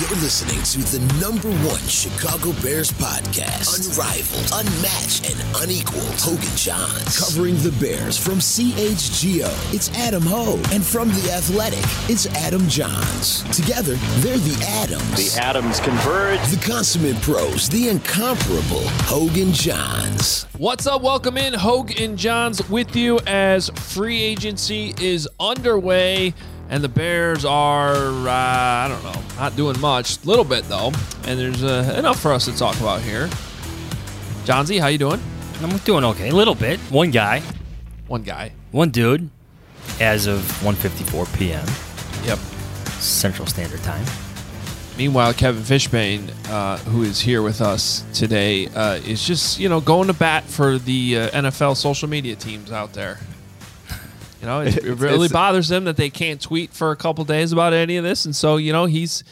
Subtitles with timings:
[0.00, 3.74] You're listening to the number one Chicago Bears podcast.
[3.74, 6.20] Unrivaled, unmatched, and unequaled.
[6.20, 7.18] Hogan Johns.
[7.18, 9.50] Covering the Bears from CHGO.
[9.74, 10.64] It's Adam Hoge.
[10.72, 13.42] And from The Athletic, it's Adam Jahns.
[13.52, 15.34] Together, they're the Adams.
[15.34, 16.46] The Adams converge.
[16.46, 17.68] The consummate pros.
[17.68, 20.44] The incomparable Hogan Johns.
[20.58, 21.02] What's up?
[21.02, 21.54] Welcome in.
[21.54, 26.34] Hoge and Jahns with you as free agency is underway.
[26.70, 30.22] And the Bears are, uh, I don't know, not doing much.
[30.22, 30.92] A little bit, though.
[31.24, 33.28] And there's uh, enough for us to talk about here.
[34.44, 35.20] Johnsy, how you doing?
[35.62, 36.28] I'm doing okay.
[36.28, 36.78] A little bit.
[36.90, 37.42] One guy,
[38.06, 38.52] One guy.
[38.70, 39.28] one dude,
[40.00, 41.66] as of 1:54 p.m.
[42.26, 42.38] Yep.
[43.00, 44.04] Central Standard Time.
[44.96, 49.80] Meanwhile, Kevin Fishbain, uh, who is here with us today, uh, is just, you know,
[49.80, 53.18] going to bat for the uh, NFL social media teams out there.
[54.40, 57.24] You know, it, it really It's- bothers them that they can't tweet for a couple
[57.24, 59.24] days about any of this, and so you know he's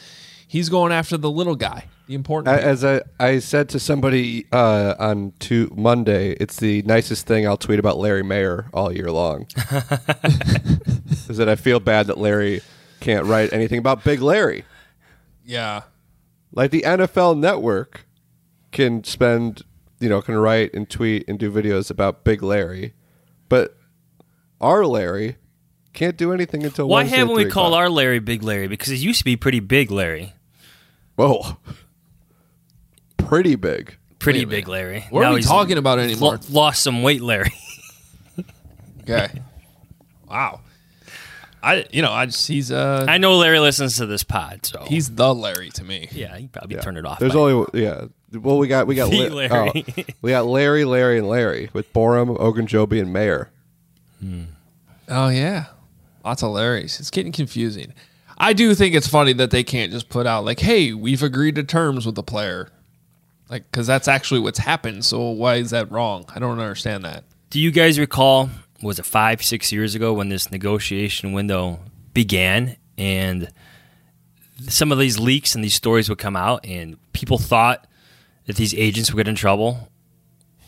[0.49, 2.53] he's going after the little guy, the important.
[2.55, 2.71] A- people.
[2.71, 7.57] As I, I said to somebody uh, on to Monday, it's the nicest thing I'll
[7.57, 9.47] tweet about Larry Mayer all year long.
[11.29, 12.61] is that I feel bad that Larry
[13.01, 14.65] can't write anything about Big Larry.
[15.45, 15.83] yeah,
[16.53, 18.07] Like the NFL Network
[18.73, 19.63] can spend,
[20.01, 22.95] you know, can write and tweet and do videos about Big Larry,
[23.49, 23.77] but
[24.61, 25.37] our Larry
[25.93, 28.69] can't do anything until Why Wednesday haven't we 3 called our Larry Big Larry?
[28.69, 30.35] Because it used to be pretty big Larry.
[31.17, 31.57] Whoa,
[33.17, 33.97] pretty big.
[34.19, 34.57] Pretty Wait a minute.
[34.65, 35.05] big Larry.
[35.11, 36.33] What are Now we he's talking about anymore?
[36.35, 37.53] lo- lost some weight, Larry.
[39.03, 39.29] okay,
[40.29, 40.61] wow.
[41.63, 44.85] I you know I just he's uh I know Larry listens to this pod, so
[44.87, 46.09] he's the Larry to me.
[46.13, 47.19] yeah, he probably turned it off.
[47.19, 48.05] There's by only yeah.
[48.33, 49.85] Well, we got we got The Li- Larry.
[49.99, 53.51] oh, we got Larry, Larry, and Larry with Borom, Ogunjobi, and Mayer.
[55.09, 55.67] Oh yeah,
[56.25, 57.01] that's hilarious.
[57.01, 57.93] It's getting confusing.
[58.39, 61.55] I do think it's funny that they can't just put out like, "Hey, we've agreed
[61.55, 62.71] to terms with the player,"
[63.49, 65.05] like because that's actually what's happened.
[65.05, 66.25] So why is that wrong?
[66.35, 67.25] I don't understand that.
[67.51, 68.51] Do you guys recall?
[68.83, 71.81] Was it five, six years ago when this negotiation window
[72.13, 73.49] began, and
[74.69, 77.87] some of these leaks and these stories would come out, and people thought
[78.47, 79.91] that these agents would get in trouble,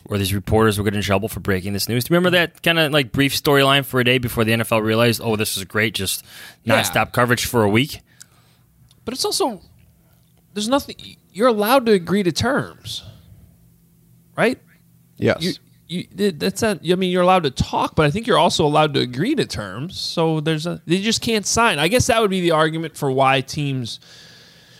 [0.09, 2.05] or these reporters would get in trouble for breaking this news.
[2.05, 4.83] Do you remember that kind of like brief storyline for a day before the NFL
[4.83, 6.25] realized, oh, this is great, just
[6.65, 6.81] Yeah.
[6.83, 8.01] nonstop coverage for a week?
[9.05, 9.61] But it's also
[10.55, 10.97] there's nothing.
[11.33, 13.05] You're allowed to agree to terms,
[14.37, 14.59] right?
[15.17, 15.43] Yes.
[15.89, 16.81] You, you, that's not.
[16.91, 19.47] I mean, you're allowed to talk, but I think you're also allowed to agree to
[19.47, 19.99] terms.
[19.99, 20.83] So there's a.
[20.87, 21.79] They just can't sign.
[21.79, 24.01] I guess that would be the argument for why teams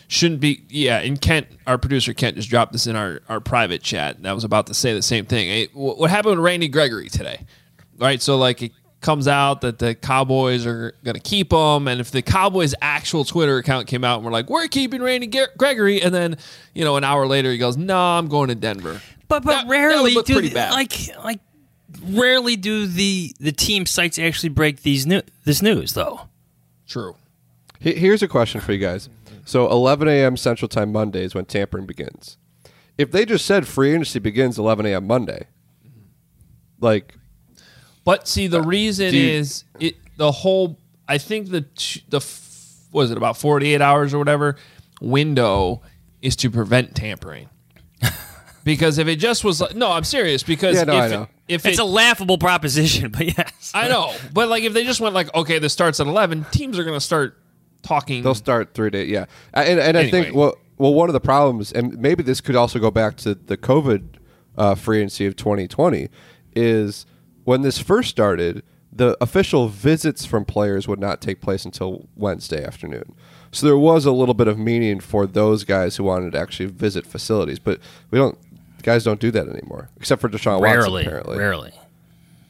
[0.09, 0.63] shouldn't be.
[0.67, 4.17] Yeah, and Kent, our producer Kent, just dropped this in our our private chat.
[4.17, 5.47] And I was about to say the same thing.
[5.47, 7.45] Hey, what happened with Randy Gregory today?
[7.97, 8.21] Right.
[8.21, 12.11] So like it comes out that the Cowboys are going to keep him, and if
[12.11, 16.01] the Cowboys' actual Twitter account came out and we're like, we're keeping Randy Ge- Gregory,
[16.01, 16.37] and then
[16.73, 19.01] you know an hour later he goes, no, I'm going to Denver.
[19.27, 20.71] But but that rarely would look do pretty bad.
[20.71, 21.39] like like
[22.03, 26.21] rarely do the the team sites actually break these new this news though.
[26.87, 27.15] True.
[27.79, 29.07] Here's a question for you guys.
[29.49, 30.37] So 11 a.m.
[30.37, 32.37] Central Time Monday is when tampering begins.
[32.99, 35.07] If they just said free agency begins 11 a.m.
[35.07, 35.47] Monday,
[36.79, 37.15] like
[38.03, 40.77] But see, the uh, reason you- is it the whole.
[41.07, 41.65] I think the
[42.09, 42.19] the
[42.91, 44.55] was it about forty eight hours or whatever
[45.01, 45.81] window
[46.21, 47.49] is to prevent tampering.
[48.63, 50.43] because if it just was like, no, I'm serious.
[50.43, 51.27] Because Yeah, no, if, I it- know.
[51.47, 53.71] if It's it, a laughable proposition, but yes.
[53.73, 56.77] I know, but like if they just went like, okay, this starts at 11, teams
[56.77, 57.38] are going to start
[57.81, 58.23] talking.
[58.23, 59.09] They'll start three days.
[59.09, 62.55] Yeah, and and I think well, well, one of the problems, and maybe this could
[62.55, 64.15] also go back to the COVID
[64.57, 66.09] uh, free agency of 2020,
[66.55, 67.05] is
[67.43, 72.63] when this first started, the official visits from players would not take place until Wednesday
[72.63, 73.15] afternoon.
[73.51, 76.67] So there was a little bit of meaning for those guys who wanted to actually
[76.67, 77.79] visit facilities, but
[78.11, 78.37] we don't.
[78.81, 81.07] Guys don't do that anymore, except for Deshaun Rarely, Watson.
[81.07, 81.73] Apparently, rarely.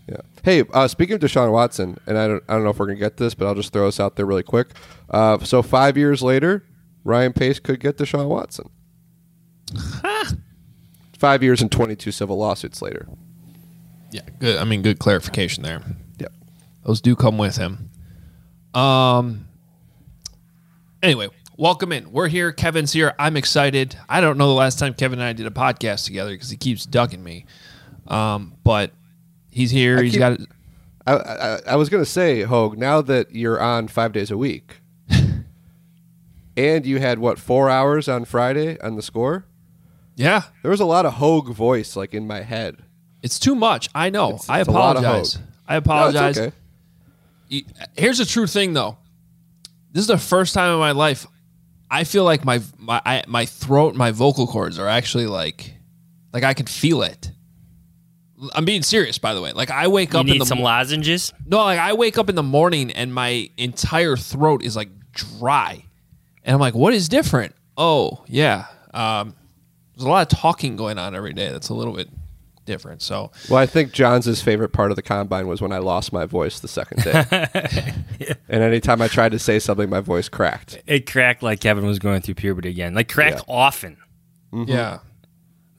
[0.09, 0.21] Yeah.
[0.43, 2.97] Hey, uh, speaking of Deshaun Watson, and I don't, I don't know if we're gonna
[2.97, 4.69] get this, but I'll just throw this out there really quick.
[5.09, 6.65] Uh, so five years later,
[7.03, 8.69] Ryan Pace could get Deshaun Watson.
[11.19, 13.07] five years and twenty-two civil lawsuits later.
[14.11, 14.57] yeah, good.
[14.57, 15.83] I mean, good clarification there.
[16.17, 16.27] Yeah.
[16.83, 17.91] Those do come with him.
[18.73, 19.45] Um.
[21.03, 22.11] Anyway, welcome in.
[22.11, 22.51] We're here.
[22.51, 23.13] Kevin's here.
[23.19, 23.95] I'm excited.
[24.09, 26.57] I don't know the last time Kevin and I did a podcast together because he
[26.57, 27.45] keeps ducking me.
[28.07, 28.91] Um, but
[29.51, 30.01] he's here.
[30.01, 30.39] He's keep- got.
[31.07, 32.77] I, I, I was gonna say, Hoge.
[32.77, 34.81] Now that you're on five days a week,
[36.57, 39.45] and you had what four hours on Friday on the score,
[40.15, 42.77] Yeah, there was a lot of Hoge voice like in my head.
[43.21, 43.89] it's too much.
[43.95, 44.29] I know.
[44.29, 45.39] It's- I it's a lot of apologize.
[45.67, 46.37] I No, apologize.
[46.37, 46.55] okay.
[47.97, 48.97] Here's the true thing, though.
[49.91, 51.25] This is the first time in my life
[51.91, 55.73] I feel like my my I, my throat, my vocal cords are actually like
[56.31, 57.31] like I can feel it.
[58.53, 59.51] I'm being serious, by the way.
[59.51, 61.33] Like I wake You up in need the some mo- lozenges.
[61.45, 65.83] no, like I wake up in the morning and my entire throat is like dry,
[66.43, 67.55] and I'm like, what is different?
[67.77, 69.35] Oh yeah, um,
[69.95, 71.49] there's a lot of talking going on every day.
[71.51, 72.07] That's a little bit
[72.65, 73.01] different.
[73.01, 76.25] So Well, I think Jahns' favorite part of the combine was when I lost my
[76.25, 77.93] voice the second day.
[78.51, 80.81] And anytime I tried to say something, my voice cracked.
[80.87, 82.93] It cracked like Kevin was going through puberty again.
[82.95, 83.97] Like cracked often,
[84.51, 84.99] yeah,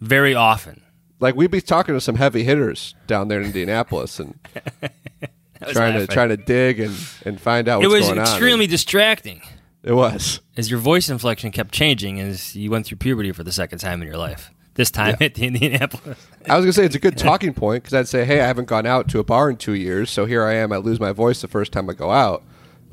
[0.01, 0.83] very often.
[1.21, 4.39] Like we'd be talking to some heavy hitters down there in Indianapolis and
[5.61, 8.19] was trying to trying to dig and, and find out It what's was going on.
[8.19, 9.43] It was extremely distracting
[9.83, 10.41] It was.
[10.57, 14.01] as your voice inflection kept changing as you went through puberty for the second time
[14.03, 14.51] in your life.
[14.75, 16.27] This time at the Indianapolis.
[16.49, 18.67] I was gonna say it's a good talking point because I'd say, hey, I haven't
[18.69, 20.73] gone out to a bar in two years, so here I am.
[20.73, 22.43] I lose my voice the first time I go out,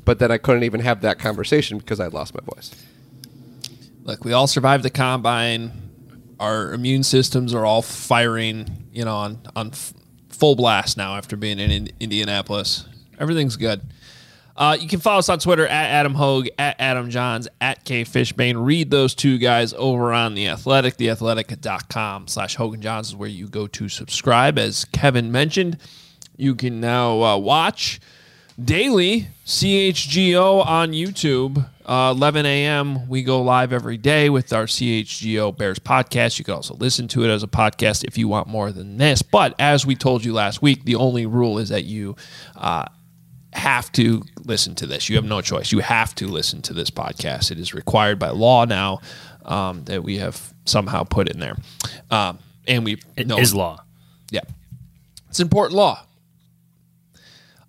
[0.04, 2.74] but then I couldn't even have that conversation because I lost my voice.
[4.02, 5.87] look, we all survived the combine.
[6.40, 9.92] Our immune systems are all firing, you know, on on f-
[10.28, 12.86] full blast now after being in, in Indianapolis.
[13.18, 13.82] Everything's good.
[14.56, 18.04] Uh, you can follow us on Twitter at Adam Hoge, at Adam Jahns, at K
[18.04, 18.64] Fishbain.
[18.64, 20.96] Read those two guys over on The Athletic.
[20.96, 24.58] TheAthletic.com slash Hogan Johns is where you go to subscribe.
[24.58, 25.78] As Kevin mentioned,
[26.36, 28.00] you can now uh, watch
[28.60, 31.68] daily CHGO on YouTube.
[31.88, 33.08] Uh, 11 a.m.
[33.08, 36.38] We go live every day with our CHGO Bears podcast.
[36.38, 39.22] You can also listen to it as a podcast if you want more than this.
[39.22, 42.14] But as we told you last week, the only rule is that you
[42.56, 42.84] uh,
[43.54, 45.08] have to listen to this.
[45.08, 45.72] You have no choice.
[45.72, 47.50] You have to listen to this podcast.
[47.50, 49.00] It is required by law now
[49.46, 51.56] um, that we have somehow put in there.
[52.10, 53.82] Um, and we It know is law.
[54.30, 54.42] yeah.
[55.30, 56.04] It's important law.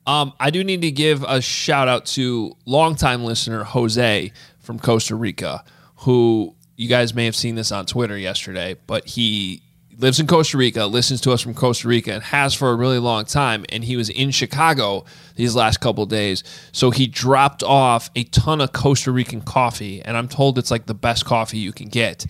[0.09, 5.13] Um, I do need to give a shout out to longtime listener Jose from Costa
[5.15, 5.63] Rica,
[5.97, 9.61] who you guys may have seen this on Twitter yesterday, but he
[9.99, 12.97] lives in Costa Rica, listens to us from Costa Rica, and has for a really
[12.97, 13.68] long time.
[13.69, 18.61] And he was in Chicago these last couple days, so he dropped off a ton
[18.61, 22.25] of Costa Rican coffee, and I'm told it's like the best coffee you can get,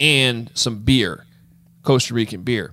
[0.00, 1.26] and some beer,
[1.82, 2.72] Costa Rican beer.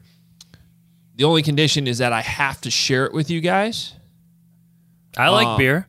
[1.18, 3.94] The only condition is that I have to share it with you guys.
[5.16, 5.88] I like Uh, beer.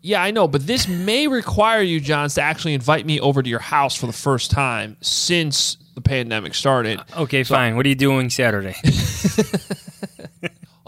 [0.00, 3.48] Yeah, I know, but this may require you, Jahns, to actually invite me over to
[3.50, 7.00] your house for the first time since the pandemic started.
[7.16, 7.76] Okay, fine.
[7.76, 8.76] What are you doing Saturday?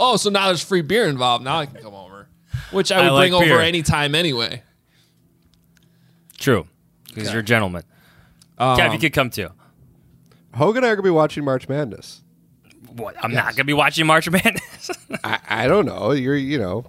[0.02, 1.44] Oh, so now there's free beer involved.
[1.44, 2.26] Now I can come over,
[2.70, 3.60] which I I would like bring over beer.
[3.60, 4.62] anytime anyway.
[6.38, 6.66] True,
[7.08, 7.82] because you're a gentleman.
[8.58, 9.50] Kev, you could come too.
[10.54, 12.22] Hogan and I are gonna be watching March Madness.
[12.94, 13.14] What?
[13.22, 14.90] I'm not gonna be watching March Madness.
[15.22, 16.12] I, I don't know.
[16.12, 16.86] You're you know,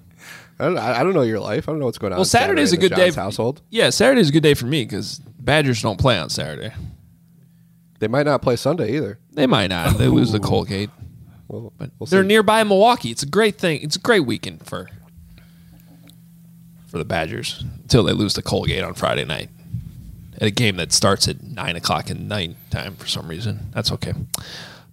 [0.62, 1.68] I don't, I don't know your life.
[1.68, 2.18] I don't know what's going on.
[2.18, 3.62] Well, Saturday's Saturday a good day for- household.
[3.70, 6.72] Yeah, Saturday's a good day for me because Badgers don't play on Saturday.
[8.00, 9.20] They might not play Sunday either.
[9.32, 9.98] They might not.
[9.98, 10.90] They lose the Colgate,
[11.48, 12.28] Well, but we'll they're see.
[12.28, 13.12] nearby Milwaukee.
[13.12, 13.82] It's a great thing.
[13.82, 14.90] It's a great weekend for
[16.88, 19.50] for the Badgers until they lose the Colgate on Friday night
[20.36, 23.70] at a game that starts at nine o'clock at night time for some reason.
[23.74, 24.14] That's okay.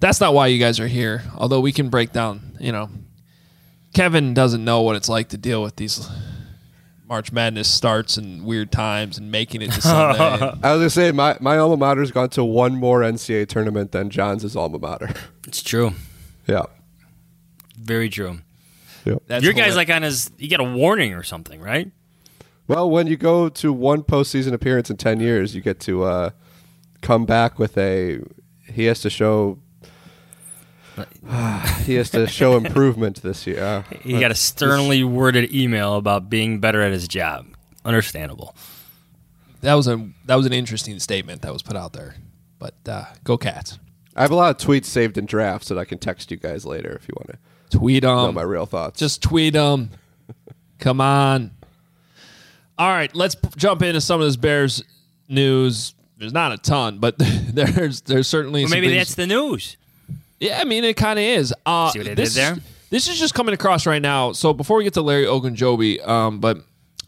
[0.01, 1.25] That's not why you guys are here.
[1.37, 2.89] Although we can break down, you know,
[3.95, 6.09] Kevin doesn't know what it's like to deal with these
[7.07, 10.19] March Madness starts and weird times and making it to Sunday.
[10.63, 14.11] I was gonna say my, my alma mater's gone to one more NCAA tournament than
[14.11, 15.11] Jahns' alma mater.
[15.47, 15.93] It's true.
[16.47, 16.65] yeah.
[17.79, 18.41] Very true.
[19.27, 20.31] That's Your guy's like on his.
[20.37, 21.91] You get a warning or something, right?
[22.67, 26.31] Well, when you go to one postseason appearance in ten years, you get to uh,
[27.01, 28.21] come back with a.
[28.71, 29.59] He has to show.
[31.85, 33.63] he has to show improvement this year.
[33.63, 37.47] Uh, He got a sternly worded email about being better at his job.
[37.85, 38.55] Understandable.
[39.61, 42.15] that was a that was an interesting statement that was put out there.
[42.59, 43.79] But uh, go Cats.
[44.17, 46.67] I have a lot of tweets saved in drafts that I can text you guys
[46.67, 47.39] later if you want
[47.71, 48.35] to Tweet know them.
[48.35, 48.99] my real thoughts.
[48.99, 49.91] Just tweet them.
[50.81, 51.53] Come on.
[52.79, 54.83] All right, let's p- jump into some of this Bears
[55.29, 55.95] news.
[56.17, 59.77] There's not a ton, but there's there's certainly Well, maybe things- that's the news.
[60.41, 61.53] Yeah, I mean it kind of is.
[61.67, 62.57] Uh, See what they this, did there?
[62.91, 64.33] This is just coming across right now.
[64.33, 66.59] So before we get to Larry Ogunjobi, um, but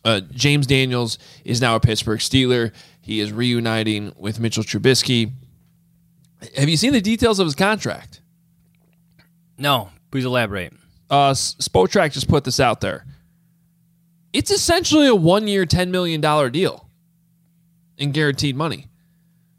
[0.05, 2.73] uh, James Daniels is now a Pittsburgh Steeler.
[3.01, 5.33] He is reuniting with Mitchell Trubisky.
[6.57, 8.21] Have you seen the details of his contract?
[9.59, 10.73] No, please elaborate.
[11.11, 13.05] Uh, S- Spotrac just put this out there.
[14.33, 16.89] It's essentially a one-year, ten million dollar deal
[17.99, 18.87] in guaranteed money.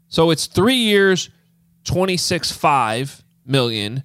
[0.08, 1.30] So it's three years,
[1.84, 4.04] twenty-six five million.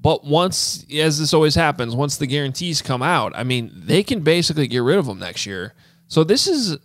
[0.00, 4.20] But once, as this always happens, once the guarantees come out, I mean, they can
[4.20, 5.74] basically get rid of them next year.
[6.06, 6.78] So this is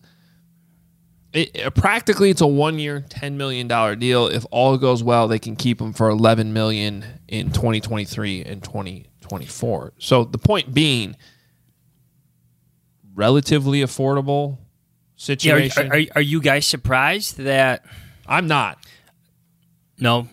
[1.32, 4.28] it, practically it's a one-year, ten million dollar deal.
[4.28, 9.94] If all goes well, they can keep him for eleven million in 2023 and 2024.
[10.00, 11.16] So the point being,
[13.16, 14.58] relatively affordable
[15.18, 15.92] Yeah, are, situation.
[15.92, 17.86] are, are you guys surprised that
[18.28, 18.78] I'm not.
[20.00, 20.28] no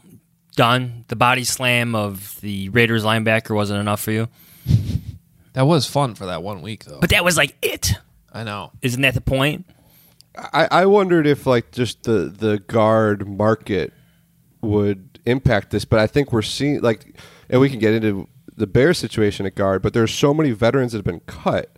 [0.57, 4.29] done the body slam of the Raiders linebacker wasn't enough for you?
[5.53, 7.01] That was fun for that one week, though.
[7.01, 7.95] But that was like it.
[8.33, 8.71] I know.
[8.83, 9.67] Isn't that the point?
[10.37, 13.93] I, I wondered if like just the the guard market
[14.61, 17.17] would impact this, but I think we're seeing like,
[17.49, 20.93] and we can get into the Bears situation at guard, but there's so many veterans
[20.93, 21.71] that have been cut.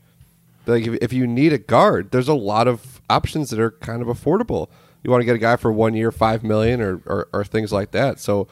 [0.67, 4.03] Like if, if you need a guard, there's a lot of options that are kind
[4.03, 4.69] of affordable.
[5.03, 7.73] You want to get a guy for one year, five million, or or, or things
[7.73, 8.21] like that.
[8.21, 8.49] So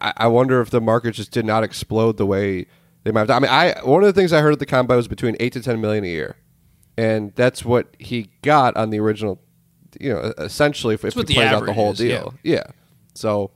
[0.00, 2.66] I, I wonder if the market just did not explode the way
[3.04, 3.28] they might.
[3.28, 3.30] Have.
[3.30, 5.52] I mean, I one of the things I heard at the combine was between eight
[5.54, 6.36] to ten million a year,
[6.96, 9.40] and that's what he got on the original.
[10.00, 12.64] You know, essentially, if, if he plays out the whole is, deal, yeah.
[13.14, 13.50] So,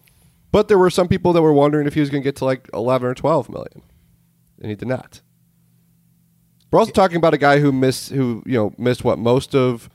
[0.53, 2.45] but there were some people that were wondering if he was going to get to
[2.45, 3.83] like eleven or twelve million,
[4.61, 5.23] and he did not.
[6.71, 9.89] We're also talking about a guy who missed, who you know missed what most of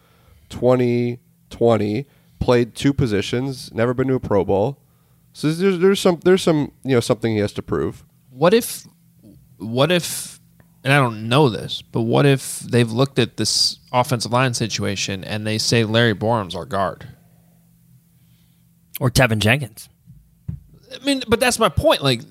[0.49, 2.07] 2020,
[2.41, 4.77] played two positions, never been to a Pro Bowl.
[5.33, 8.03] So there's, there's some there's some you know something he has to prove.
[8.31, 8.85] What if,
[9.57, 10.39] what if,
[10.83, 15.23] and I don't know this, but what if they've looked at this offensive line situation
[15.23, 17.07] and they say Larry Borom's our guard?
[18.99, 19.89] Or Teven Jenkins?
[20.93, 22.03] I mean, but that's my point.
[22.03, 22.21] Like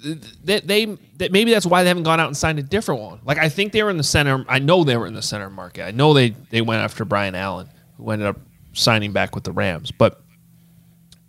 [0.44, 0.84] they, they,
[1.16, 3.20] that maybe that's why they haven't gone out and signed a different one.
[3.24, 4.44] Like I think they were in the center.
[4.48, 5.84] I know they were in the center market.
[5.84, 8.38] I know they they went after Brian Allen, who ended up
[8.72, 9.90] signing back with the Rams.
[9.90, 10.22] But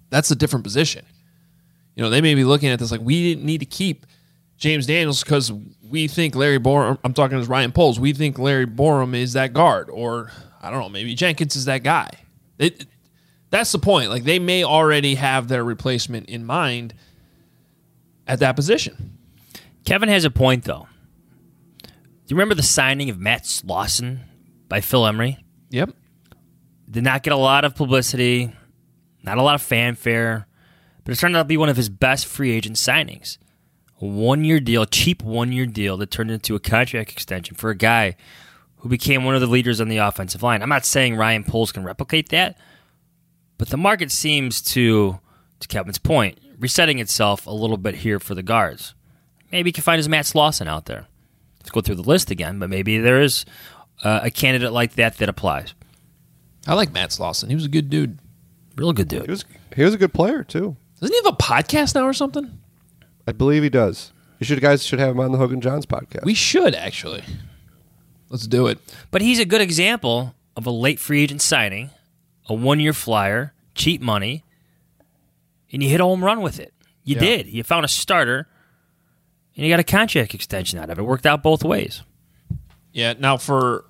[0.10, 1.06] that's a different position.
[1.96, 4.06] You know, they may be looking at this like we didn't need to keep
[4.58, 5.52] James Daniels because
[5.90, 6.98] we think Larry Borom.
[7.04, 8.00] I'm talking as Ryan Poles.
[8.00, 10.32] We think Larry Borom is that guard, or
[10.62, 12.10] I don't know, maybe Jenkins is that guy.
[12.58, 12.86] It,
[13.50, 14.10] that's the point.
[14.10, 16.94] Like they may already have their replacement in mind
[18.28, 19.18] at that position.
[19.86, 20.88] Kevin has a point, though.
[21.84, 21.90] Do
[22.28, 24.20] you remember the signing of Matt Slauson
[24.70, 25.44] by Phil Emery?
[25.70, 25.92] Yep.
[26.92, 28.52] Did not get a lot of publicity,
[29.24, 30.46] not a lot of fanfare,
[31.06, 33.38] but it turned out to be one of his best free agent signings.
[34.02, 37.70] A one year deal, cheap one year deal that turned into a contract extension for
[37.70, 38.18] a guy
[38.78, 40.62] who became one of the leaders on the offensive line.
[40.62, 42.58] I'm not saying Ryan Poles can replicate that,
[43.58, 45.20] but the market seems to,
[45.60, 48.96] to Kevin's point, resetting itself a little bit here for the guards.
[49.52, 51.08] Maybe he can find his Matt Slauson out there.
[51.60, 53.46] Let's go through the list again, but maybe there is
[54.04, 55.76] uh, a candidate like that that applies.
[56.68, 57.50] I like Matt Slauson.
[57.50, 58.20] He was a good dude.
[58.76, 59.26] Real good dude.
[59.26, 60.76] He was he was a good player too.
[61.00, 62.60] Doesn't he have a podcast now or something?
[63.28, 64.12] I believe he does.
[64.40, 66.24] You should guys should have him on the Hogan Johns podcast.
[66.24, 67.24] We should actually.
[68.30, 68.80] Let's do it.
[69.12, 71.90] But he's a good example of a late free agent signing,
[72.48, 74.44] a one year flyer, cheap money,
[75.72, 76.74] and you hit a home run with it.
[77.04, 77.22] You Yeah.
[77.22, 77.48] did.
[77.48, 78.48] You found a starter,
[79.56, 81.04] and you got a contract extension out of it.
[81.04, 82.04] Worked out both ways.
[82.94, 83.14] Yeah.
[83.20, 83.86] Now for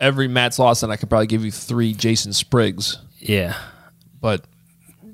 [0.00, 3.54] every Matt Slauson, I could probably give you three Jason Spriggs, Yeah.
[4.20, 4.44] but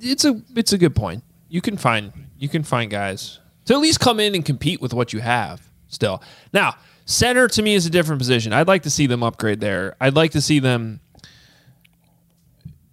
[0.00, 1.22] it's a it's a good point.
[1.48, 4.92] You can find you can find guys to at least come in and compete with
[4.94, 5.60] what you have.
[5.88, 6.22] Still,
[6.52, 6.74] now
[7.04, 8.52] Center to me is a different position.
[8.52, 9.96] I'd like to see them upgrade there.
[10.00, 11.00] I'd like to see them.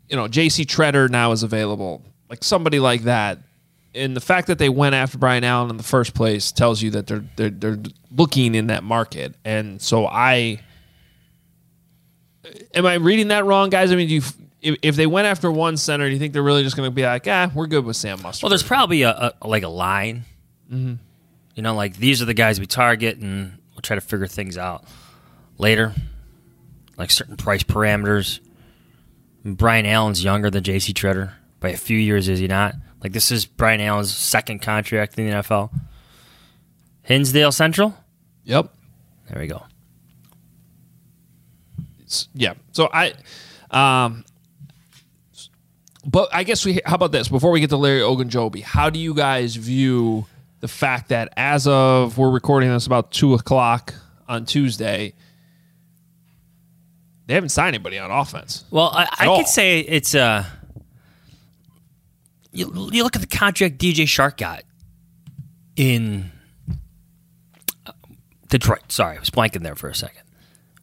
[0.10, 0.66] You know, J.C.
[0.66, 3.40] Tretter now is available, like somebody like that.
[3.94, 6.90] And the fact that they went after Brian Allen in the first place tells you
[6.92, 7.80] that they're they're they're
[8.16, 9.36] looking in that market.
[9.46, 10.62] And so I
[12.74, 13.92] am I reading that wrong, guys?
[13.92, 14.22] I mean, do you
[14.62, 16.94] if, if they went after one center, do you think they're really just going to
[16.94, 18.44] be like, ah, we're good with Sam Mustipher?
[18.44, 20.26] Well, there's probably a, a like a line.
[20.72, 20.96] Mm-hmm.
[21.56, 24.58] You know, like these are the guys we target, and we'll try to figure things
[24.58, 24.86] out
[25.58, 25.94] later,
[26.98, 28.40] like certain price parameters.
[29.44, 30.94] Brian Allen's younger than J.C.
[30.94, 32.76] Tretter by a few years, is he not?
[33.02, 35.72] Like this is Brian Allen's second contract in the NFL.
[37.02, 37.96] Hinsdale Central.
[38.44, 38.74] Yep.
[39.30, 39.64] There we go.
[42.34, 42.54] Yeah.
[42.72, 43.14] So I,
[43.72, 44.26] um,
[46.06, 46.82] but I guess we.
[46.86, 47.28] How about this?
[47.28, 50.26] Before we get to Larry Ogunjobi, how do you guys view
[50.60, 53.94] the fact that as of we're recording this about two o'clock
[54.28, 55.14] on Tuesday,
[57.28, 58.66] they haven't signed anybody on offense.
[58.72, 60.46] Well, I, I could say it's uh
[62.52, 64.64] you, you look at the contract DJ Chark got
[65.76, 66.32] in
[67.86, 67.92] uh,
[68.50, 68.92] Detroit.
[68.92, 70.24] Sorry, I was blanking there for a second.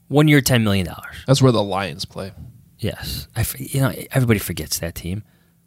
[0.08, 1.16] One year, ten million dollars.
[1.26, 2.32] That's where the Lions play,
[2.78, 5.22] Yes, I f- you know everybody forgets that team.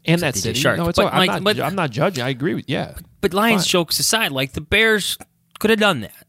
[0.05, 0.61] and that DJ city.
[0.61, 0.77] Chark.
[0.77, 2.23] No, it's But all, I'm, like- not, but- I'm not judging.
[2.23, 2.95] I agree with yeah.
[3.21, 3.69] But Lions Fine.
[3.69, 5.17] jokes aside, like the Bears
[5.59, 6.25] could have done that,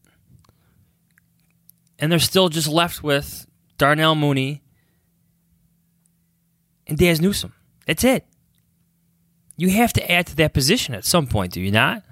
[1.99, 3.45] and they're still just left with
[3.77, 4.61] Darnell Mooney
[6.87, 7.53] and Dazz Newsome.
[7.87, 8.25] That's it.
[9.55, 12.03] You have to add to that position at some point, do you not?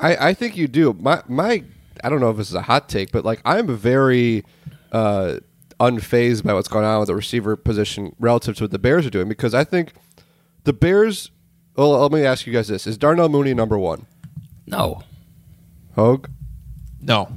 [0.00, 0.92] I, I think you do.
[0.94, 1.64] My my
[2.04, 4.44] I don't know if this is a hot take, but like I'm very
[4.92, 5.38] uh,
[5.80, 9.10] unfazed by what's going on with the receiver position relative to what the Bears are
[9.10, 9.92] doing because I think
[10.64, 11.30] the Bears.
[11.76, 14.06] Well, let me ask you guys this: Is Darnell Mooney number one?
[14.66, 15.02] No.
[15.96, 16.26] Hoge.
[17.00, 17.28] No,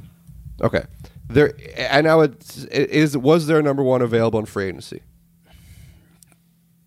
[0.62, 0.84] Okay.
[1.30, 2.38] There and I would
[2.72, 5.02] is was there a number one available in free agency?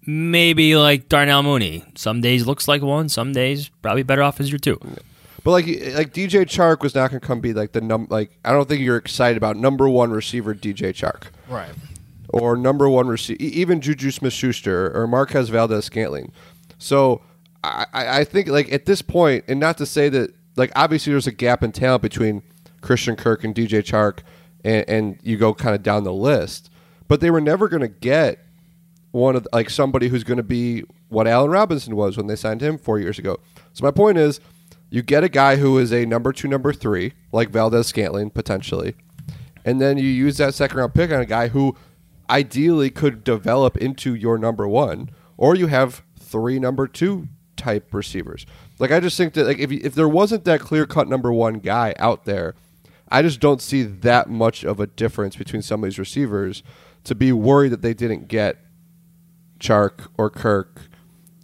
[0.06, 1.84] Maybe like Darnell Mooney.
[1.94, 4.80] Some days looks like one, some days probably better off as your two.
[5.42, 8.38] But like like DJ Chark was not going to come be like the num like
[8.44, 11.24] I don't think you're excited about number one receiver DJ Chark.
[11.48, 11.72] right.
[12.28, 16.32] or number one receiver, even Juju Smith Schuster or Marquez Valdes Scantling.
[16.78, 17.22] So
[17.62, 21.26] I, I think like at this point, and not to say that like obviously there's
[21.26, 22.42] a gap in talent between
[22.80, 24.20] Christian Kirk and DJ Chark,
[24.64, 26.70] and, and you go kind of down the list,
[27.08, 28.38] but they were never going to get
[29.10, 32.60] one of like somebody who's going to be what Allen Robinson was when they signed
[32.60, 33.38] him four years ago.
[33.72, 34.40] So my point is,
[34.90, 38.94] you get a guy who is a number two, number three, like Valdes Scantling potentially,
[39.64, 41.76] and then you use that second round pick on a guy who
[42.28, 48.46] ideally could develop into your number one, or you have three number two type receivers.
[48.78, 51.54] Like I just think that like if if there wasn't that clear cut number one
[51.54, 52.54] guy out there,
[53.08, 56.62] I just don't see that much of a difference between some of these receivers
[57.04, 58.58] to be worried that they didn't get
[59.58, 60.82] Chark or Kirk.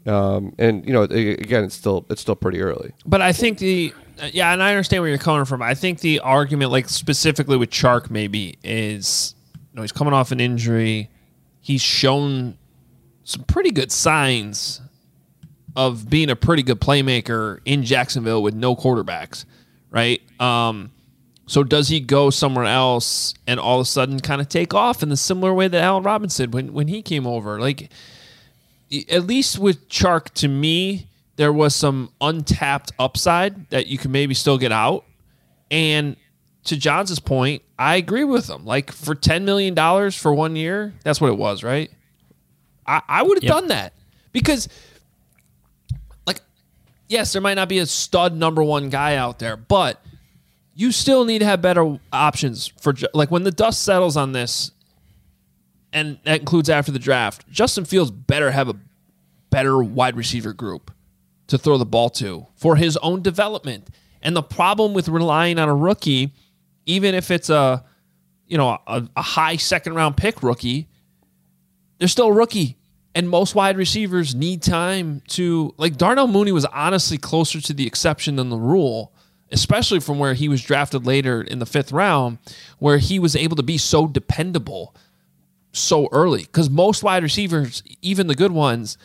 [0.06, 2.92] Um, and you know, again, it's still it's still pretty early.
[3.04, 3.92] But I think the
[4.32, 5.62] yeah, and I understand where you're coming from.
[5.62, 10.32] I think the argument, like specifically with Chark, maybe is you know he's coming off
[10.32, 11.10] an injury.
[11.60, 12.56] He's shown
[13.24, 14.80] some pretty good signs
[15.74, 19.44] of being a pretty good playmaker in Jacksonville with no quarterbacks,
[19.90, 20.22] right?
[20.40, 20.92] Um,
[21.46, 25.02] so does he go somewhere else and all of a sudden kind of take off
[25.02, 27.60] in the similar way that Allen Robinson when when he came over?
[27.60, 27.90] Like
[29.10, 34.34] at least with Chark, to me, there was some untapped upside that you can maybe
[34.34, 35.04] still get out.
[35.70, 36.16] And
[36.64, 38.64] to Jahns' point, I agree with him.
[38.64, 41.90] Like for ten million dollars for one year, that's what it was, right?
[42.86, 43.52] I, I would have Yep.
[43.52, 43.92] done that
[44.32, 44.68] because,
[46.26, 46.40] like,
[47.08, 50.00] yes, there might not be a stud number one guy out there, but
[50.74, 54.70] you still need to have better options for like when the dust settles on this
[55.92, 57.48] and that includes after the draft.
[57.50, 58.76] Justin Fields better have a
[59.50, 60.90] better wide receiver group
[61.46, 63.88] to throw the ball to for his own development.
[64.22, 66.32] And the problem with relying on a rookie,
[66.84, 67.84] even if it's a
[68.46, 70.88] you know a, a high second round pick rookie,
[71.98, 72.76] they're still a rookie.
[73.14, 77.86] And most wide receivers need time to like Darnell Mooney was honestly closer to the
[77.86, 79.14] exception than the rule,
[79.50, 82.38] especially from where he was drafted later in the fifth round,
[82.78, 84.94] where he was able to be so dependable
[85.76, 88.96] so early because most wide receivers, even the good ones,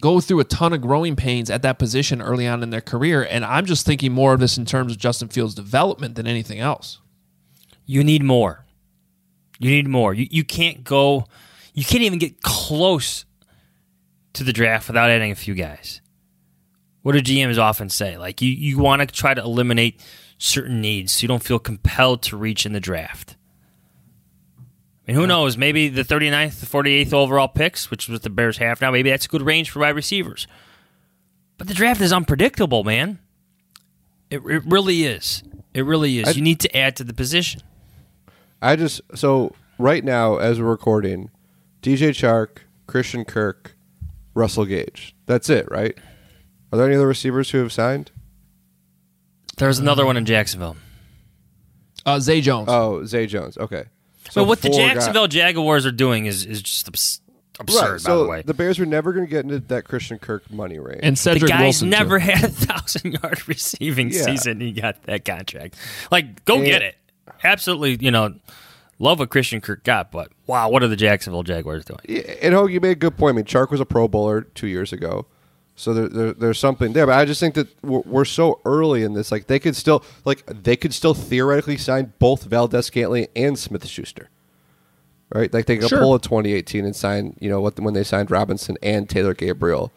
[0.00, 3.26] go through a ton of growing pains at that position early on in their career.
[3.28, 6.60] And I'm just thinking more of this in terms of Justin Fields' development than anything
[6.60, 7.00] else.
[7.86, 8.64] You need more.
[9.58, 10.12] You need more.
[10.14, 11.26] You you can't go.
[11.74, 13.24] You can't even get close
[14.34, 16.00] to the draft without adding a few guys.
[17.02, 18.16] What do GMs often say?
[18.16, 20.00] Like you, you want to try to eliminate
[20.38, 23.36] certain needs so you don't feel compelled to reach in the draft.
[25.06, 25.56] I mean, who knows?
[25.58, 29.10] Maybe the 39th, the 48th overall picks, which is what the Bears have now, maybe
[29.10, 30.46] that's a good range for wide receivers.
[31.58, 33.18] But the draft is unpredictable, man.
[34.30, 35.42] It, it really is.
[35.74, 36.28] It really is.
[36.28, 37.60] I- you need to add to the position.
[38.62, 41.30] I just so right now as we're recording,
[41.82, 43.76] DJ Chark, Christian Kirk,
[44.32, 45.14] Russell Gage.
[45.26, 45.94] That's it, right?
[46.72, 48.10] Are there any other receivers who have signed?
[49.58, 50.76] There's another one in Jacksonville.
[52.06, 52.68] Uh, Zay Jones.
[52.70, 53.58] Oh, Zay Jones.
[53.58, 53.84] Okay.
[54.30, 57.20] So, what the four guy- Jacksonville Jaguars are doing is, is just abs-
[57.60, 57.90] absurd, right?
[57.92, 58.42] by So the way.
[58.42, 61.00] Bears were never going to get into that Christian Kirk money range.
[61.02, 61.86] and The Cedric guy's Wilson.
[61.90, 61.96] too.
[61.98, 64.22] never had a thousand yard receiving Yeah.
[64.22, 64.60] season.
[64.60, 65.76] He got that contract.
[66.10, 66.96] Like, go And- get it.
[67.42, 68.34] Absolutely, you know,
[68.98, 72.00] love what Christian Kirk got, but wow, what are the Jacksonville Jaguars doing?
[72.08, 73.34] Yeah, and Hoge, you made a good point.
[73.34, 75.26] I mean, Chark was a Pro Bowler two years ago,
[75.76, 77.06] so there, there, there's something there.
[77.06, 79.32] But I just think that we're, we're so early in this.
[79.32, 83.86] Like they could still, like they could still theoretically sign both Valdes Scantling and Smith
[83.86, 84.30] Schuster,
[85.34, 85.52] right?
[85.52, 85.98] Like they could Sure.
[86.00, 89.92] pull a 2018 and sign, you know, what when they signed Robinson and Taylor Gabriel,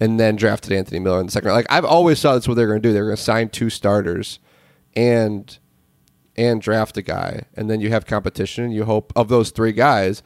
[0.00, 1.56] and then drafted Anthony Miller in the second round.
[1.58, 2.92] Like I've always thought that's what they're going to do.
[2.92, 4.38] They're going to sign two starters,
[4.96, 5.58] and
[6.36, 8.64] and draft a guy, and then you have competition.
[8.64, 10.22] And you hope of those three guys,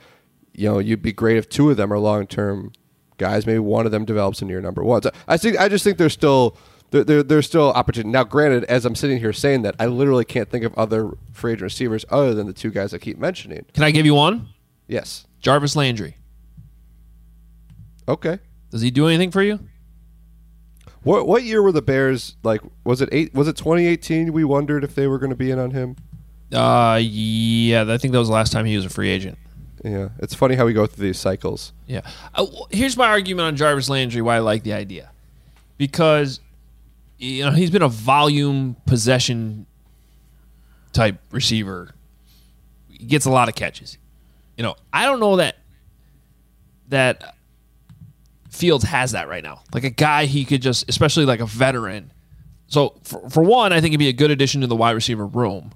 [0.53, 2.73] you know, you'd be great if two of them are long term
[3.22, 3.46] guys.
[3.46, 5.00] Maybe one of them develops into your number one.
[5.02, 6.56] So I think I just think there's still
[6.90, 8.11] there, there, there's still opportunity.
[8.11, 11.52] Now, granted, as I'm sitting here saying that, I literally can't think of other free
[11.52, 13.64] agent receivers other than the two guys I keep mentioning.
[13.72, 14.48] Can I give you one?
[14.88, 15.26] Yes.
[15.40, 16.16] Jarvis Landry.
[18.08, 18.40] Okay.
[18.70, 19.61] Does he do anything for you?
[21.02, 22.61] What what year were the Bears like?
[22.85, 23.35] Was it eight?
[23.35, 24.32] Was it 2018?
[24.32, 25.96] We wondered if they were going to be in on him.
[26.52, 29.38] Uh, yeah, I think that was the last time he was a free agent.
[29.85, 31.73] Yeah, it's funny how we go through these cycles.
[31.87, 32.03] Yeah.
[32.35, 35.11] Uh, here's my argument on Jarvis Landry why I like the idea.
[35.77, 36.40] Because
[37.18, 39.66] you know, he's been a volume possession
[40.92, 41.95] type receiver.
[42.88, 43.99] He gets a lot of catches.
[44.57, 45.57] You know, I don't know that
[46.88, 47.37] that
[48.51, 49.62] Fields has that right now.
[49.73, 52.12] Like a guy he could just especially like a veteran.
[52.66, 55.27] So for, for one, I think it'd be a good addition to the wide receiver
[55.27, 55.73] room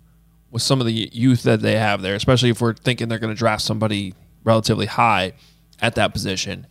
[0.56, 3.30] with some of the youth that they have there, especially if we're thinking they're going
[3.30, 5.34] to draft somebody relatively high
[5.82, 6.66] at that position.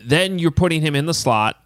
[0.00, 1.62] Then you're putting him in the slot,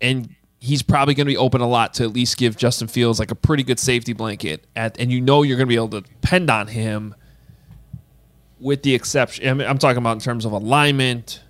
[0.00, 3.18] and he's probably going to be open a lot to at least give Justin Fields
[3.18, 4.64] like a pretty good safety blanket.
[4.76, 7.16] At and you know you're going to be able to depend on him.
[8.60, 11.42] With the exception, I mean, I'm talking about in terms of alignment,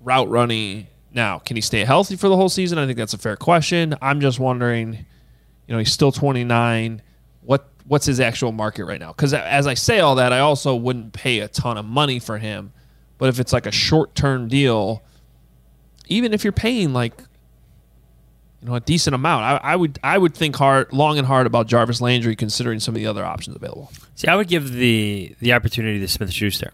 [0.00, 0.88] route running.
[1.12, 2.76] Now, can he stay healthy for the whole season?
[2.76, 3.94] I think that's a fair question.
[4.02, 5.06] I'm just wondering
[5.66, 7.02] you know he's still 29
[7.42, 10.74] what what's his actual market right now because as i say all that i also
[10.74, 12.72] wouldn't pay a ton of money for him
[13.18, 15.02] but if it's like a short-term deal
[16.08, 17.12] even if you're paying like
[18.60, 21.46] you know a decent amount I, I would i would think hard long and hard
[21.46, 25.34] about jarvis landry considering some of the other options available See, I would give the
[25.40, 26.72] the opportunity to Smith Schuster.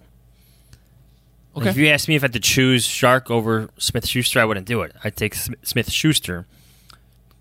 [1.57, 1.69] Okay.
[1.69, 4.67] If you asked me if I had to choose Chark over Smith Schuster, I wouldn't
[4.67, 4.95] do it.
[5.03, 6.47] I'd take Smith Schuster,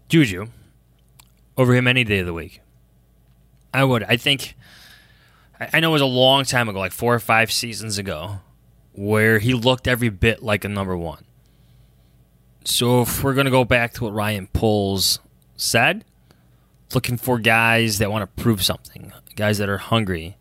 [0.08, 0.48] Juju,
[1.60, 2.62] over him any day of the week.
[3.74, 4.04] I would.
[4.04, 4.56] I think.
[5.74, 8.40] I know it was a long time ago, like four or five seasons ago,
[8.94, 11.26] where he looked every bit like a number one.
[12.64, 15.20] So if we're gonna go back to what Ryan Poles
[15.58, 16.06] said,
[16.96, 20.38] looking for guys that want to prove something, guys that are hungry.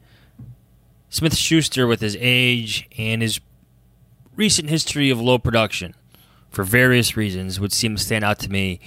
[1.11, 3.40] Smith Schuster, with his age and his
[4.37, 5.96] recent history of low production
[6.48, 8.78] for various reasons, would seem to stand out to me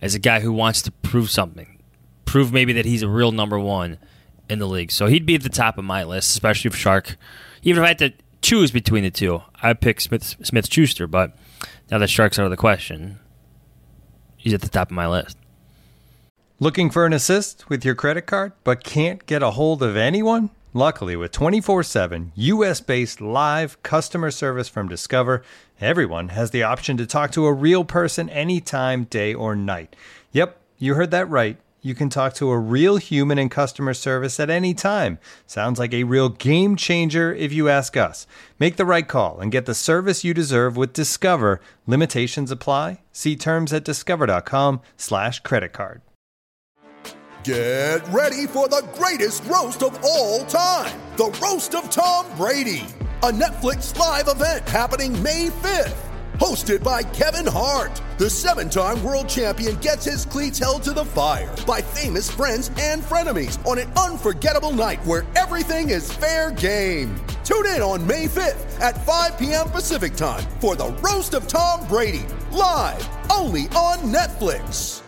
[0.00, 1.79] as a guy who wants to prove something.
[2.30, 3.98] Prove maybe that he's a real number one
[4.48, 4.92] in the league.
[4.92, 7.16] So he'd be at the top of my list, especially if Chark.
[7.64, 11.36] Even if I had to choose between the two, I'd pick Smith Smith Schuster, but
[11.90, 13.18] now that Chark's out of the question,
[14.36, 15.38] he's at the top of my list.
[16.60, 20.50] Looking for an assist with your credit card, but can't get a hold of anyone?
[20.72, 25.42] Luckily, with 24 7 US based live customer service from Discover,
[25.80, 29.96] everyone has the option to talk to a real person anytime, day or night.
[30.30, 31.56] Yep, you heard that right.
[31.82, 35.18] You can talk to a real human in customer service at any time.
[35.46, 38.26] Sounds like a real game changer if you ask us.
[38.58, 41.60] Make the right call and get the service you deserve with Discover.
[41.86, 43.00] Limitations apply.
[43.12, 46.02] See terms at discover.com/slash credit card.
[47.42, 52.86] Get ready for the greatest roast of all time the Roast of Tom Brady,
[53.22, 56.09] a Netflix live event happening May 5th.
[56.40, 61.04] Hosted by Kevin Hart, the seven time world champion gets his cleats held to the
[61.04, 67.14] fire by famous friends and frenemies on an unforgettable night where everything is fair game.
[67.44, 69.68] Tune in on May 5th at 5 p.m.
[69.68, 75.02] Pacific time for the Roast of Tom Brady, live only on Netflix.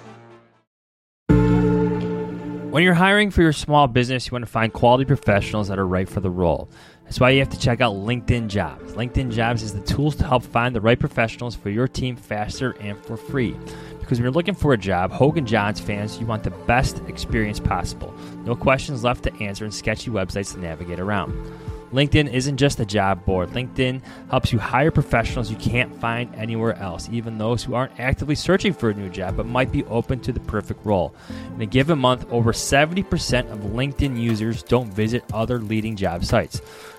[2.73, 5.87] When you're hiring for your small business, you want to find quality professionals that are
[5.87, 6.71] right for the role.
[7.13, 8.95] That's why you have to check out LinkedIn Jobs.
[8.95, 12.71] LinkedIn Jobs is the tools to help find the right professionals for your team faster
[12.81, 13.55] and for free.
[14.01, 17.61] Because when you're looking for a job, Hogan Johns fans, you want the best experience
[17.61, 18.15] possible.
[18.47, 21.35] No questions left to answer and sketchy websites to navigate around.
[21.93, 23.51] LinkedIn isn't just a job board.
[23.51, 28.35] LinkedIn helps you hire professionals you can't find anywhere else, even those who aren't actively
[28.35, 31.15] searching for a new job but might be open to the perfect role.
[31.55, 36.63] In a given month, over 70% of LinkedIn users don't visit other leading job sites.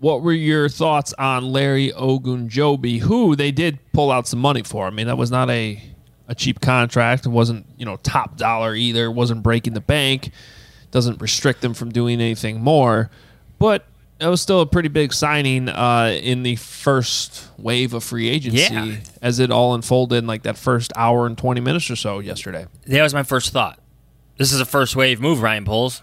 [0.00, 4.86] What were your thoughts on Larry Ogunjobi, who they did pull out some money for?
[4.86, 5.80] I mean, that was not a
[6.26, 7.26] a cheap contract.
[7.26, 9.06] It wasn't, you know, top dollar either.
[9.06, 10.30] It wasn't breaking the bank.
[10.92, 13.10] Doesn't restrict them from doing anything more.
[13.58, 13.84] But
[14.20, 18.58] it was still a pretty big signing uh, in the first wave of free agency
[18.72, 18.96] Yeah.
[19.20, 22.66] as it all unfolded in like that first hour and 20 minutes or so yesterday.
[22.86, 23.80] That was my first thought.
[24.36, 26.00] This is a first wave move, Ryan Poles.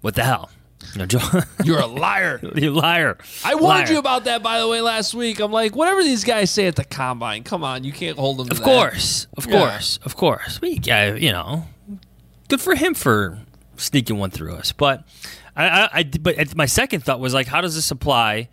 [0.00, 0.50] What the hell?
[0.94, 1.18] No, Joe,
[1.64, 2.40] You're a liar.
[2.54, 3.18] you liar.
[3.44, 3.92] I warned Liar.
[3.92, 5.40] you about that, by the way, last week.
[5.40, 8.46] I'm like, whatever these guys say at the combine, come on, you can't hold them.
[8.48, 8.64] To Of that.
[8.64, 9.58] course, of Yeah.
[9.58, 10.60] course, of course.
[10.60, 11.64] We, yeah, you know,
[12.48, 13.38] good for him for
[13.76, 14.72] sneaking one through us.
[14.72, 15.04] But
[15.56, 18.48] I, I, I but my second thought was like, how does this apply?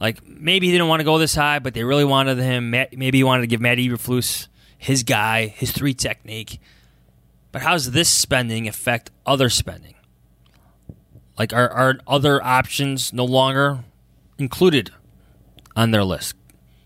[0.00, 2.70] Like maybe he didn't want to go this high, but they really wanted him.
[2.70, 6.58] Matt- Maybe he wanted to give Matt Eberflus his guy, his three technique.
[7.52, 9.94] But how does this spending affect other spending?
[11.38, 13.80] Like, are, are other options no longer
[14.38, 14.90] included
[15.74, 16.34] on their list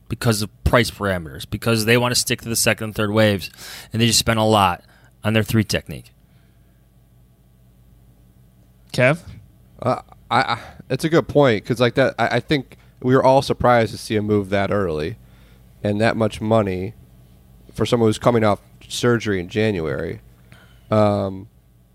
[0.08, 1.48] because of price parameters?
[1.48, 3.50] Because they want to stick to the second and third waves,
[3.92, 4.84] and they just spend a lot
[5.22, 6.12] on their three technique.
[8.92, 9.20] Kev.
[9.82, 13.24] Uh, I, I it's a good point because like that I, I think we were
[13.24, 15.16] all surprised to see a move that early
[15.82, 16.94] and that much money
[17.72, 20.20] for someone who's coming off surgery in January.
[20.90, 21.48] Um,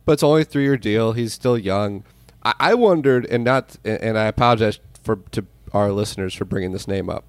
[0.06, 1.14] but it's only a three year deal.
[1.14, 2.04] He's still young.
[2.44, 6.88] I, I wondered, and not, and I apologize for to our listeners for bringing this
[6.88, 7.26] name up,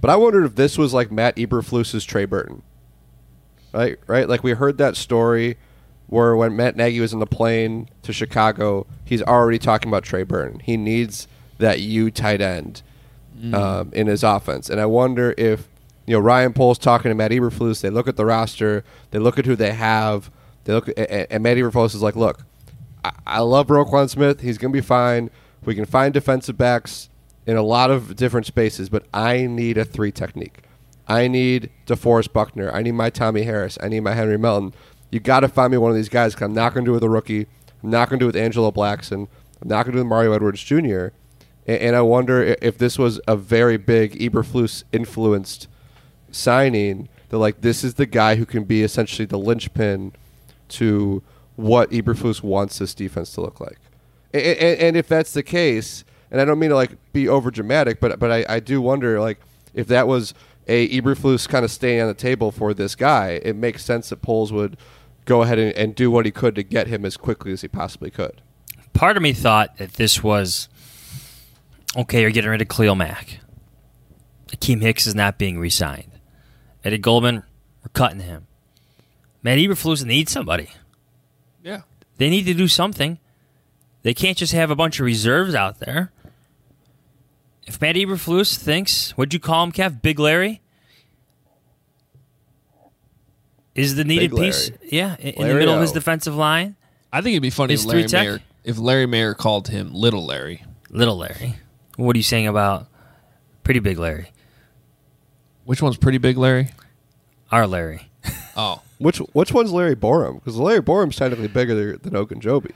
[0.00, 2.62] but I wondered if this was like Matt Eberflus's Trey Burton
[3.72, 3.98] right?
[4.06, 4.28] Right?
[4.28, 5.56] Like we heard that story
[6.06, 10.22] where when Matt Nagy was on the plane to Chicago, he's already talking about Trey
[10.22, 10.60] Burton.
[10.60, 12.82] He needs that U tight end
[13.52, 15.68] um, in his offense, and I wonder if
[16.06, 17.80] you know Ryan Poles talking to Matt Eberflus.
[17.80, 20.30] They look at the roster, they look at who they have,
[20.64, 22.44] they look, at, and, and Matt Eberflus is like, "Look,
[23.26, 24.40] I, I love Roquan Smith.
[24.40, 25.30] He's going to be fine.
[25.64, 27.08] We can find defensive backs
[27.46, 30.62] in a lot of different spaces, but I need a three technique."
[31.08, 32.70] I need DeForest Buckner.
[32.70, 33.78] I need my Tommie Harris.
[33.82, 34.74] I need my Henry Melton.
[35.10, 36.34] You got to find me one of these guys.
[36.34, 37.46] Cause I'm not going to do it with a rookie.
[37.82, 39.26] I'm not going to do it with Angelo Blackson.
[39.62, 41.08] I'm not going to do it with Mario Edwards Jr.
[41.66, 45.66] And, and I wonder if this was a very big Eberflus influenced
[46.30, 47.08] signing.
[47.30, 50.12] That like this is the guy who can be essentially the linchpin
[50.68, 51.22] to
[51.58, 53.78] what Eberflus wants this defense to look like.
[54.32, 57.50] And, and, and if that's the case, and I don't mean to like be over
[57.50, 59.40] dramatic, but but I, I do wonder like
[59.74, 60.34] if that was
[60.68, 64.22] a Eberflus kind of staying on the table for this guy, it makes sense that
[64.22, 64.76] Poles would
[65.24, 67.68] go ahead and, and do what he could to get him as quickly as he
[67.68, 68.40] possibly could.
[68.92, 70.68] Part of me thought that this was
[71.96, 72.20] okay.
[72.20, 73.40] You're getting rid of Cleo Mack.
[74.52, 76.12] Akiem Hicks is not being re-signed.
[76.84, 77.42] Eddie Goldman,
[77.82, 78.46] we're cutting him.
[79.42, 80.70] Man, Eberflus needs somebody.
[81.62, 81.82] Yeah.
[82.16, 83.18] They need to do something.
[84.02, 86.12] They can't just have a bunch of reserves out there.
[87.66, 90.00] If Matt Eberflus thinks, what'd you call him, Kev?
[90.00, 90.62] Big Larry?
[93.74, 96.74] Is the needed piece, yeah, in, in the middle of his defensive line?
[97.12, 98.18] I think it'd be funny if Larry three?
[98.18, 100.64] Mayer if Larry Mayer called him Little Larry.
[100.90, 101.54] Little Larry.
[101.96, 102.88] What are you saying about
[103.62, 104.32] Pretty Big Larry?
[105.64, 106.70] Which one's pretty big, Larry?
[107.52, 108.10] Our Larry.
[108.56, 110.34] Oh, Which which one's Larry Borom?
[110.36, 112.74] Because Larry Borom's technically bigger than Ogunjobi.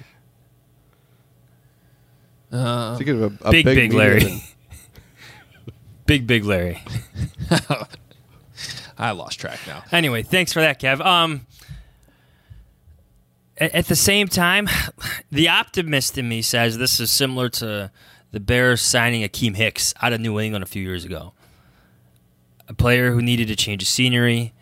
[2.52, 4.42] uh, Thinking of a, a Big, big medium Larry.
[6.06, 6.82] Big Big Larry.
[8.98, 9.82] I lost track now.
[9.90, 11.00] Anyway, thanks for that, Kev.
[11.04, 11.46] Um,
[13.58, 14.68] a- at the same time,
[15.32, 17.90] the optimist in me says this is similar to
[18.30, 21.32] the Bears signing Akiem Hicks out of New England a few years ago.
[22.68, 24.52] A player who needed to change of scenery,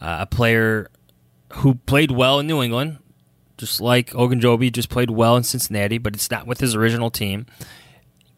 [0.00, 0.88] uh, a player
[1.54, 2.98] who played well in New England,
[3.56, 7.46] just like Ogunjobi just played well in Cincinnati, but it's not with his original team.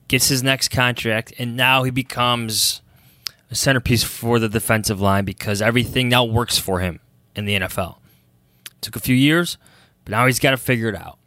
[0.08, 2.82] Gets his next contract, and now he becomes
[3.50, 7.00] a centerpiece for the defensive line because everything now works for him
[7.34, 7.96] in the NFL.
[8.80, 9.56] Took a few years,
[10.04, 11.18] but now he's got to figure it out.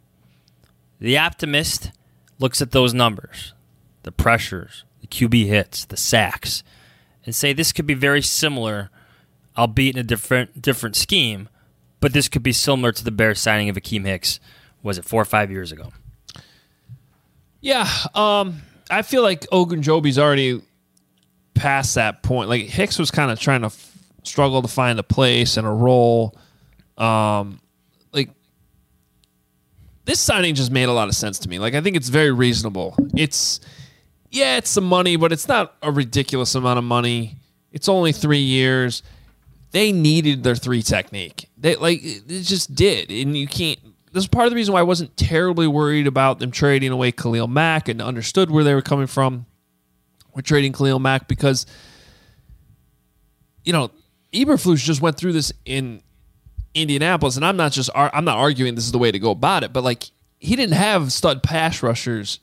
[1.00, 1.90] The optimist
[2.38, 3.54] looks at those numbers,
[4.02, 6.62] the pressures, the QB hits, the sacks,
[7.24, 8.90] and say this could be very similar,
[9.56, 11.48] albeit in a different different scheme,
[12.00, 14.40] but this could be similar to the Bears signing of Akiem Hicks.
[14.82, 15.92] Was it four or five years ago?
[17.60, 20.62] Yeah, um, I feel like Ogunjobi's already
[21.54, 22.48] past that point.
[22.48, 25.70] Like Hicks was kind of trying to f- struggle to find a place and a
[25.70, 26.36] role.
[26.96, 27.60] Um,
[28.12, 28.30] like
[30.04, 31.58] this signing just made a lot of sense to me.
[31.58, 32.94] Like I think it's very reasonable.
[33.14, 33.60] It's
[34.30, 37.36] yeah, it's some money, but it's not a ridiculous amount of money.
[37.72, 39.02] It's only three years.
[39.70, 41.48] They needed their three technique.
[41.56, 43.78] They like it just did, and you can't.
[44.12, 47.12] This is part of the reason why I wasn't terribly worried about them trading away
[47.12, 49.44] Khalil Mack and understood where they were coming from.
[50.34, 51.66] We're trading Khalil Mack because
[53.64, 53.90] you know
[54.32, 56.02] Eberflus just went through this in
[56.74, 59.64] Indianapolis, and I'm not just I'm not arguing this is the way to go about
[59.64, 60.04] it, but like
[60.38, 62.40] he didn't have stud pass rushers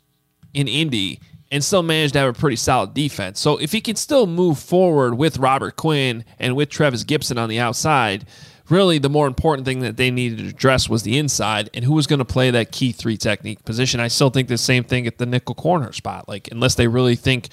[0.53, 1.19] in Indy
[1.55, 3.39] and still managed to have a pretty solid defense.
[3.39, 7.47] So if he can still move forward with Robert Quinn and with Trevis Gipson on
[7.47, 8.25] the outside,
[8.67, 11.93] really the more important thing that they needed to address was the inside and who
[11.93, 14.01] was going to play that key three technique position.
[14.01, 16.27] I still think the same thing at the nickel corner spot.
[16.27, 17.47] Like unless they really think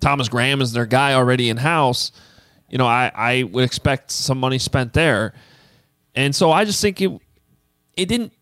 [0.00, 2.10] Thomas Graham is their guy already in house,
[2.68, 5.32] you know, I, I would expect some money spent there.
[6.16, 7.12] And so I just think it
[7.96, 8.32] it didn't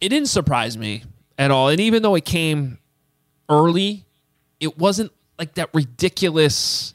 [0.00, 1.02] it didn't surprise me
[1.38, 1.70] at all.
[1.70, 2.78] And even though it came
[3.48, 4.06] early,
[4.62, 6.94] it wasn't like that ridiculous,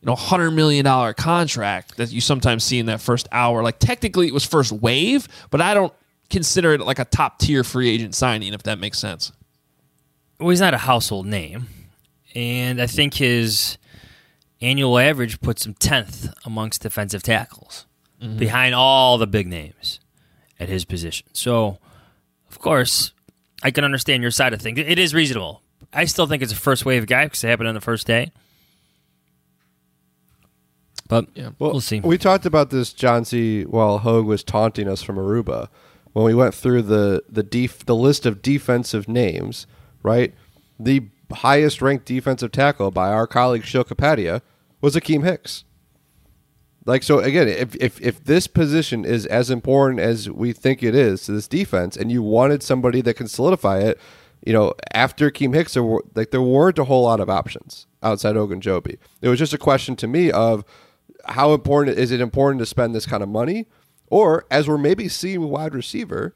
[0.00, 3.62] you know, hundred million dollar contract that you sometimes see in that first hour.
[3.62, 5.92] Like technically, it was first wave, but I don't
[6.28, 9.32] consider it like a top tier free agent signing, if that makes sense.
[10.38, 11.68] Well, he's not a household name,
[12.34, 13.78] and I think his
[14.60, 17.86] annual average puts him tenth amongst defensive tackles,
[18.22, 18.36] mm-hmm.
[18.36, 20.00] behind all the big names
[20.60, 21.26] at his position.
[21.32, 21.78] So,
[22.50, 23.12] of course,
[23.62, 24.78] I can understand your side of things.
[24.78, 25.62] It is reasonable.
[25.96, 28.30] I still think it's a first wave guy because it happened on the first day.
[31.08, 32.00] But Well, we'll see.
[32.00, 33.64] We talked about this, John C.
[33.64, 35.68] While Hoge was taunting us from Aruba,
[36.12, 39.66] when we went through the the def- the list of defensive names,
[40.02, 40.34] right?
[40.78, 44.42] The highest ranked defensive tackle by our colleague Sheil Kapadia
[44.80, 45.64] was Akiem Hicks.
[46.84, 50.94] Like so again, if, if if this position is as important as we think it
[50.94, 53.98] is to this defense, and you wanted somebody that can solidify it,
[54.46, 57.86] you know, after Keem Hicks, there were, like there weren't a whole lot of options
[58.02, 58.96] outside Ogunjobi.
[59.20, 60.64] It was just a question to me of
[61.26, 63.66] how important is it important to spend this kind of money,
[64.06, 66.34] or as we're maybe seeing wide receiver,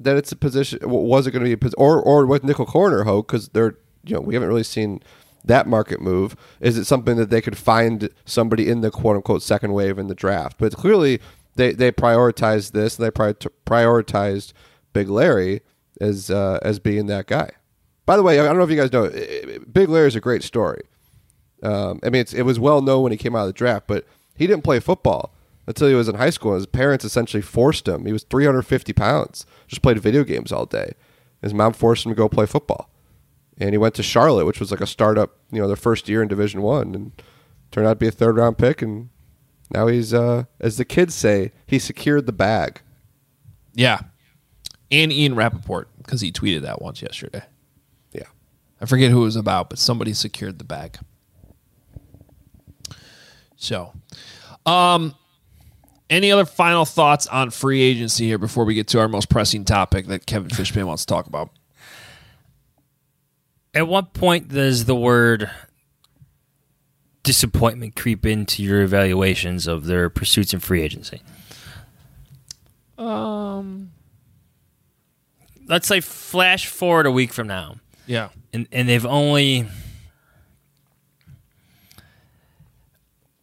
[0.00, 0.78] that it's a position.
[0.82, 4.14] Was it going to be a or or with nickel corner Hoge because they're you
[4.14, 5.02] know we haven't really seen
[5.44, 6.34] that market move.
[6.60, 10.06] Is it something that they could find somebody in the quote unquote second wave in
[10.06, 10.56] the draft?
[10.58, 11.20] But clearly
[11.56, 12.98] they they prioritized this.
[12.98, 13.34] and They prior-
[13.66, 14.52] prioritized
[14.94, 15.60] Big Larry
[16.00, 17.50] as uh, as being that guy.
[18.06, 20.20] By the way, I don't know if you guys know, eh, Big Larry is a
[20.20, 20.82] great story.
[21.62, 24.06] Um, I mean, it was well known when he came out of the draft, but
[24.34, 25.34] he didn't play football
[25.66, 26.54] until he was in high school.
[26.54, 28.06] His parents essentially forced him.
[28.06, 30.92] He was 350 pounds, just played video games all day.
[31.42, 32.90] His mom forced him to go play football,
[33.58, 36.22] and he went to Charlotte, which was like a startup, you know, their first year
[36.22, 37.22] in Division One, and
[37.70, 38.80] turned out to be a third round pick.
[38.80, 39.10] And
[39.70, 42.80] now he's, uh, as the kids say, he secured the bag.
[43.74, 44.00] Yeah.
[44.90, 47.42] And Ian Rapoport, because he tweeted that once yesterday.
[48.12, 48.22] Yeah.
[48.80, 50.98] I forget who it was about, but somebody secured the bag.
[53.56, 53.92] So,
[54.64, 55.14] um,
[56.08, 59.64] any other final thoughts on free agency here before we get to our most pressing
[59.64, 61.50] topic that Kevin Fishbain wants to talk about?
[63.74, 65.50] At what point does the word
[67.22, 71.20] disappointment creep into your evaluations of their pursuits in free agency?
[72.96, 73.90] Um,
[75.68, 79.66] Let's say flash forward a week from now, yeah, and and they've only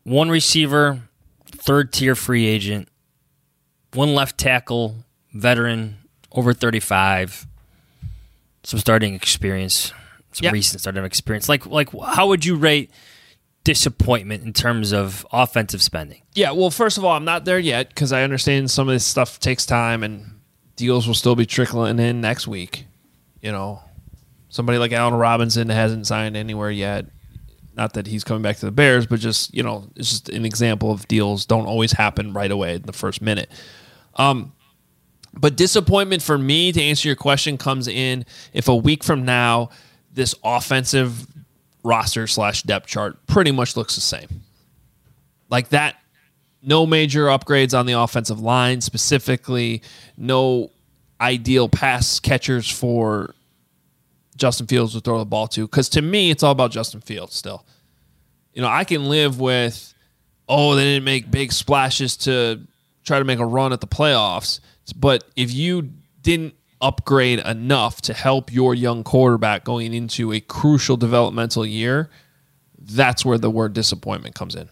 [0.04, 1.02] one receiver,
[1.46, 2.88] third tier free agent,
[3.94, 4.96] one left tackle,
[5.34, 5.98] veteran,
[6.32, 7.46] over thirty five,
[8.64, 9.94] some starting experience,
[10.32, 10.52] some Yeah.
[10.52, 11.50] recent starting experience.
[11.50, 12.92] Like like how would you rate
[13.64, 16.22] disappointment in terms of offensive spending?
[16.34, 16.52] yeah.
[16.52, 19.40] Well, first of all, I'm not there yet because I understand some of this stuff
[19.40, 20.35] takes time and
[20.76, 22.86] deals will still be trickling in next week.
[23.42, 23.82] You know,
[24.50, 27.06] somebody like Allen Robinson hasn't signed anywhere yet.
[27.76, 30.46] Not that he's coming back to the Bears, but just you know, it's just an
[30.46, 33.50] example of deals don't always happen right away in the first minute.
[34.16, 34.54] Um,
[35.38, 39.70] But disappointment for me to answer your question comes in if a week from now
[40.14, 41.28] this offensive
[41.84, 44.44] roster slash depth chart pretty much looks the same.
[45.50, 45.98] Like that,
[46.66, 49.82] no major upgrades on the offensive line specifically,
[50.18, 50.72] no
[51.22, 53.34] ideal pass catchers for
[54.36, 55.66] Justin Fields to throw the ball to.
[55.66, 57.66] Because to me, it's all about Justin Fields still.
[58.54, 59.94] You know, I can live with,
[60.50, 62.62] oh, they didn't make big splashes to
[63.04, 64.60] try to make a run at the playoffs.
[64.96, 65.92] But if you
[66.22, 72.10] didn't upgrade enough to help your young quarterback going into a crucial developmental year,
[72.78, 74.70] that's where the word disappointment comes in.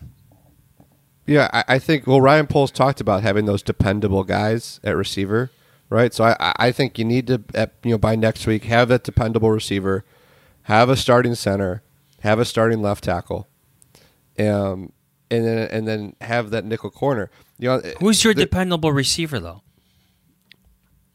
[1.25, 2.05] Yeah, I, I think.
[2.05, 5.51] Well, Ryan Poles talked about having those dependable guys at receiver,
[5.89, 6.13] right?
[6.13, 9.03] So I, I- think you need to, at, you know, by next week, have that
[9.03, 10.03] dependable receiver,
[10.63, 11.81] have a starting center,
[12.21, 13.47] have a starting left tackle,
[14.39, 14.91] um,
[15.31, 17.29] and then and then have that nickel corner.
[17.57, 19.61] You know, Who's your the- dependable receiver though?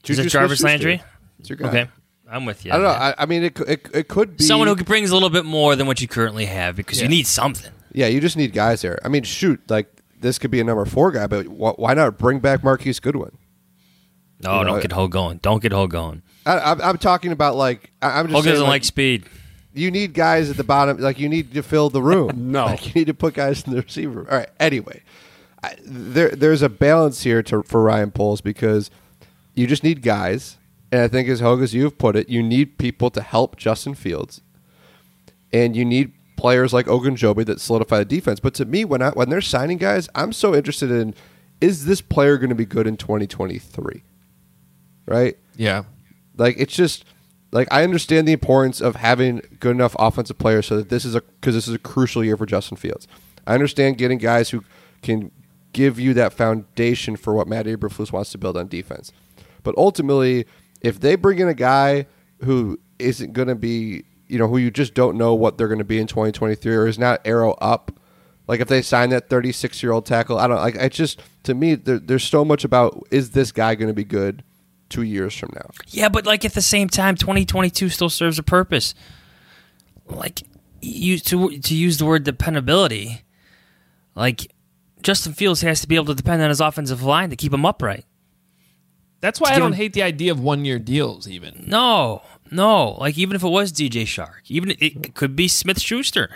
[0.04, 0.62] Is Juju it Jarvis.
[0.62, 1.02] Landry?
[1.38, 1.68] It's your guy.
[1.68, 1.88] Okay,
[2.30, 2.72] I'm with you.
[2.72, 2.88] I don't know.
[2.90, 5.76] I, I mean, it, it it could be Someone who brings a little bit more
[5.76, 7.70] than what you currently have because you need something.
[7.92, 8.98] Yeah, you just need guys there.
[9.04, 12.18] I mean, shoot, like this could be a number four guy, but wh- why not
[12.18, 13.36] bring back Marquise Goodwin?
[14.42, 15.38] No, You know, don't get Ho going.
[15.38, 16.22] Don't get Ho going.
[16.46, 19.24] I, I'm, I'm talking about like I- I'm just Ho saying, doesn't like, like speed.
[19.74, 20.98] you need guys at the bottom.
[20.98, 22.30] Like you need to fill the room.
[22.52, 22.66] No.
[22.66, 24.20] like, you need to put guys in the receiver.
[24.20, 24.28] room.
[24.30, 24.48] All right.
[24.60, 25.02] Anyway,
[25.62, 28.90] I, there there's a balance here to for Ryan Poles because
[29.54, 30.56] you just need guys,
[30.92, 33.94] and I think as Hoge as you've put it, you need people to help Justin
[33.94, 34.40] Fields,
[35.52, 38.40] and you need players like Ogunjobi that solidify the defense.
[38.40, 41.14] But to me, when I, when they're signing guys, I'm so interested in
[41.60, 44.04] is this player going to be good in 2023?
[45.06, 45.36] Right.
[45.56, 45.84] Yeah.
[46.36, 47.04] Like it's just
[47.50, 51.14] like I understand the importance of having good enough offensive players so that this is
[51.14, 53.08] a because this is a crucial year for Justin Fields.
[53.46, 54.62] I understand getting guys who
[55.02, 55.30] can
[55.72, 59.12] give you that foundation for what Matt Eberflus wants to build on defense.
[59.62, 60.46] But ultimately,
[60.80, 62.06] if they bring in a guy
[62.44, 65.78] who isn't going to be, you know, who you just don't know what they're going
[65.78, 67.92] to be in 2023 or is not arrow up,
[68.46, 70.78] like if they sign that 36 year old tackle, I don't like.
[70.78, 74.04] I just to me, there, there's so much about is this guy going to be
[74.04, 74.42] good
[74.88, 75.70] two years from now?
[75.88, 78.94] Yeah, but like at the same time, 2022 still serves a purpose.
[80.06, 80.42] Like
[80.80, 83.22] you to to use the word dependability.
[84.14, 84.50] Like
[85.02, 87.66] Justin Fields has to be able to depend on his offensive line to keep him
[87.66, 88.04] upright.
[89.20, 91.64] That's why I don't him- hate the idea of one year deals, even.
[91.66, 92.92] No, no.
[93.00, 96.30] Like even if it was DJ Chark, even it could be Smith Schuster.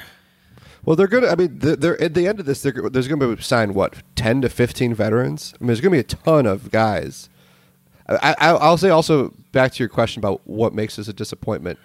[0.85, 1.29] Well, they're gonna.
[1.29, 2.63] I mean, they're, they're at the end of this.
[2.63, 5.55] They're, there's gonna be signed what ten to fifteen veterans.
[5.55, 7.29] I mean, there's gonna be a ton of guys.
[8.09, 11.79] I, I, I'll say also back to your question about what makes this a disappointment.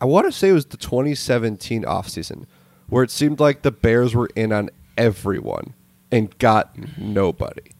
[0.00, 2.46] I want to say it was the 2017 offseason
[2.88, 5.74] where it seemed like the Bears were in on everyone
[6.10, 7.70] and got nobody,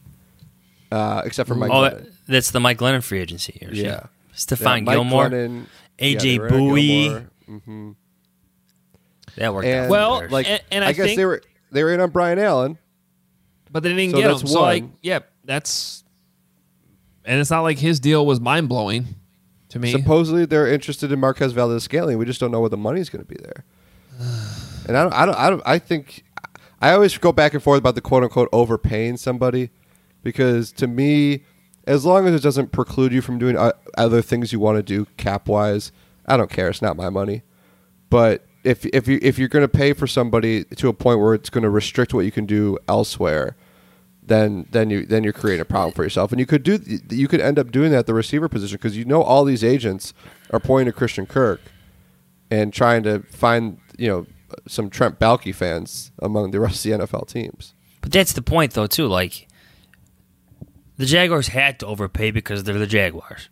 [0.91, 1.71] uh, except for Mike.
[1.73, 3.59] Oh, that's the Mike Glennon free agency.
[3.67, 3.83] Or Yeah.
[3.83, 4.03] yeah,
[4.45, 5.65] Stephon Yeah, Gilmore, Glennon,
[5.99, 6.87] AJ yeah, Derek Bowie.
[7.03, 7.29] Gilmore.
[7.49, 7.91] Mm-hmm.
[9.37, 9.89] that worked And out.
[9.89, 10.31] Well, for the Bears.
[10.31, 12.77] like And- and I, I guess think- they were they were in on Brian Allen.
[13.71, 14.47] But they didn't So get that's him.
[14.49, 14.93] So like, one.
[15.01, 16.03] yeah, that's
[17.23, 19.07] and it's not like his deal was mind blowing
[19.69, 19.91] to me.
[19.91, 22.17] Supposedly they're interested in Marquez Valdes Scantling.
[22.17, 23.63] We just don't know where the money's going to be there.
[24.87, 26.23] And I don't, I don't, I don't, I think
[26.81, 29.69] I always go back and forth about the quote unquote overpaying somebody
[30.23, 31.43] because to me,
[31.85, 34.83] as long as it doesn't preclude you from doing uh, other things you want to
[34.83, 35.91] do cap wise,
[36.25, 36.69] I don't care.
[36.69, 37.43] It's not my money.
[38.09, 41.33] But if if you if you're going to pay for somebody to a point where
[41.33, 43.55] it's going to restrict what you can do elsewhere,
[44.21, 46.31] then then you then you're creating a problem for yourself.
[46.31, 46.79] And you could do
[47.09, 49.63] you could end up doing that at the receiver position because you know all these
[49.63, 50.13] agents
[50.51, 51.61] are pointing to Christian Kirk
[52.51, 54.25] and trying to find you know
[54.67, 57.73] some Trent Baalke fans among the rest of the NFL teams.
[58.01, 59.07] But that's the point, though, too.
[59.07, 59.47] Like,
[61.01, 63.49] the Jaguars had to overpay because they're the Jaguars.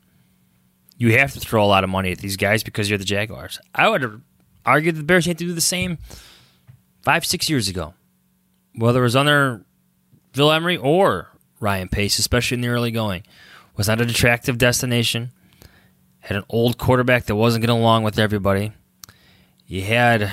[0.98, 3.60] You have to throw a lot of money at these guys because you're the Jaguars.
[3.74, 4.22] I would
[4.66, 5.98] argue that the Bears had to do the same
[7.02, 7.96] five, six years ago.
[8.76, 9.66] Whether it was under
[10.34, 11.30] Phil Emery or
[11.60, 13.24] Ryan Pace, especially in the early going,
[13.76, 15.32] was not an attractive destination.
[16.20, 18.74] Had an old quarterback that wasn't getting along with everybody.
[19.66, 20.32] You had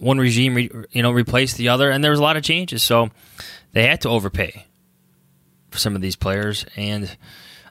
[0.00, 2.82] one regime, re- you know, replace the other, and there was a lot of changes.
[2.82, 3.10] So
[3.72, 4.66] they had to overpay
[5.78, 7.16] some of these players, and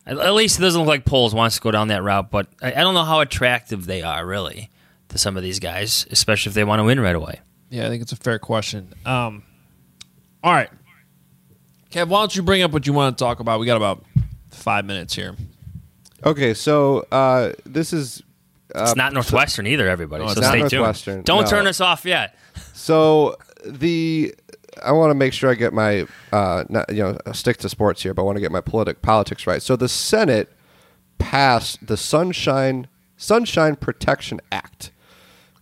[0.06, 2.32] at at least it doesn't look like Poles wants to go down that route.
[2.32, 4.70] But I, I don't know how attractive they are really
[5.10, 7.42] to some of these guys, especially if they want to win right away.
[7.70, 8.94] Yeah, I think it's a fair question.
[9.06, 9.44] Um,
[10.44, 10.70] all right,
[11.92, 13.60] Kev, why don't you bring up what you want to talk about?
[13.60, 14.04] We got about
[14.52, 15.36] five minutes here.
[16.26, 18.24] Okay, so uh, this is
[18.76, 20.26] It's not Northwestern either, everybody.
[20.26, 21.26] No, so stay tuned.
[21.26, 21.50] Don't no.
[21.50, 22.36] turn us off yet.
[22.74, 24.36] So the
[24.84, 28.04] I want to make sure I get my uh, not, you know stick to sports
[28.04, 29.62] here, but I want to get my politic politics right.
[29.62, 30.50] So the Senate
[31.18, 34.92] passed the Sunshine Sunshine Protection Act,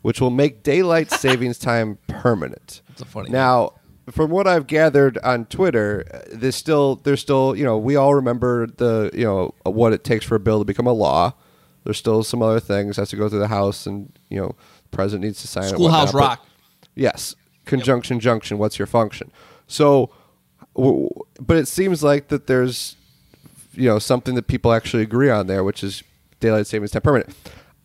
[0.01, 2.81] which will make daylight savings time permanent.
[2.89, 3.73] That's a funny Now,
[4.11, 8.67] from what I've gathered on Twitter, there's still there's still you know we all remember
[8.67, 11.33] the you know what it takes for a bill to become a law.
[11.83, 14.55] There's still some other things has to go through the House, and you know
[14.89, 15.69] the president needs to sign it.
[15.69, 16.45] Schoolhouse but- Rock.
[16.95, 17.35] Yes,
[17.67, 18.57] conjunction junction.
[18.57, 19.31] What's your function?
[19.67, 20.09] So,
[20.75, 21.09] w-
[21.39, 22.95] but it seems like that there's
[23.73, 26.03] you know something that people actually agree on there, which is
[26.39, 27.35] daylight savings time permanent.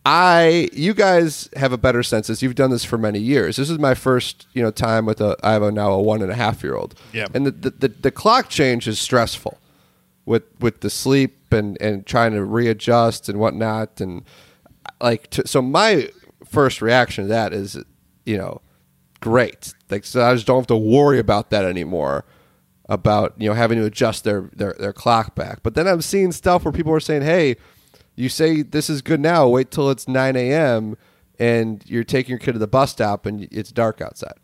[0.05, 3.55] I, you guys have a better sense as You've done this for many years.
[3.55, 5.37] This is my first, you know, time with a.
[5.45, 6.95] I have a, now a one and a half year old.
[7.13, 7.29] Yeah.
[7.35, 9.59] And the, the the the clock change is stressful,
[10.25, 14.25] with with the sleep and and trying to readjust and whatnot and
[15.01, 16.11] like to, so my
[16.45, 17.79] first reaction to that is
[18.27, 18.61] you know
[19.23, 22.25] great like so i just don't have to worry about that anymore
[22.89, 26.31] about you know having to adjust their their, their clock back but then i'm seeing
[26.33, 27.57] stuff where people are saying hey
[28.17, 30.97] you say this is good now wait till it's 9 a.m
[31.39, 34.35] and you're taking your kid to the bus stop and it's dark outside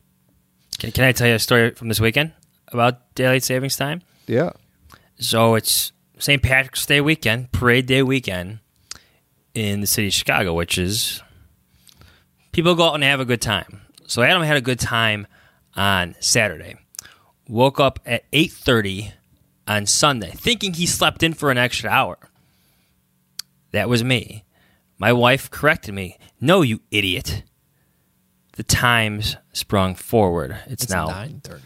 [0.78, 2.32] Can, can I tell you a story from this weekend
[2.68, 4.00] about daylight savings time?
[4.26, 4.50] yeah
[5.18, 6.42] So it's St.
[6.42, 8.60] Patrick's Day weekend, Parade Day weekend
[9.54, 11.22] in the city of Chicago, which is
[12.52, 13.82] people go out and have a good time.
[14.08, 15.26] So Adam had a good time
[15.76, 16.76] on Saturday.
[17.46, 19.12] Woke up at 8:30
[19.68, 22.16] on Sunday, thinking he slept in for an extra hour.
[23.72, 24.44] That was me.
[24.98, 26.18] My wife corrected me.
[26.40, 27.42] No, you idiot.
[28.52, 30.58] The times sprung forward.
[30.66, 31.62] It's, It's now nine thirty.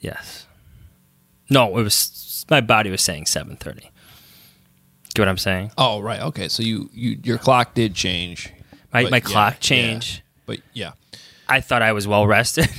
[0.00, 0.46] Yes.
[1.50, 3.90] No, it was my body was saying seven thirty.
[5.14, 5.70] Get what I'm saying?
[5.76, 6.48] Oh right, okay.
[6.48, 8.50] So you, you your clock did change.
[8.92, 9.60] My my yeah, clock yeah.
[9.60, 10.22] change.
[10.46, 10.92] But yeah.
[11.48, 12.68] I thought I was well rested.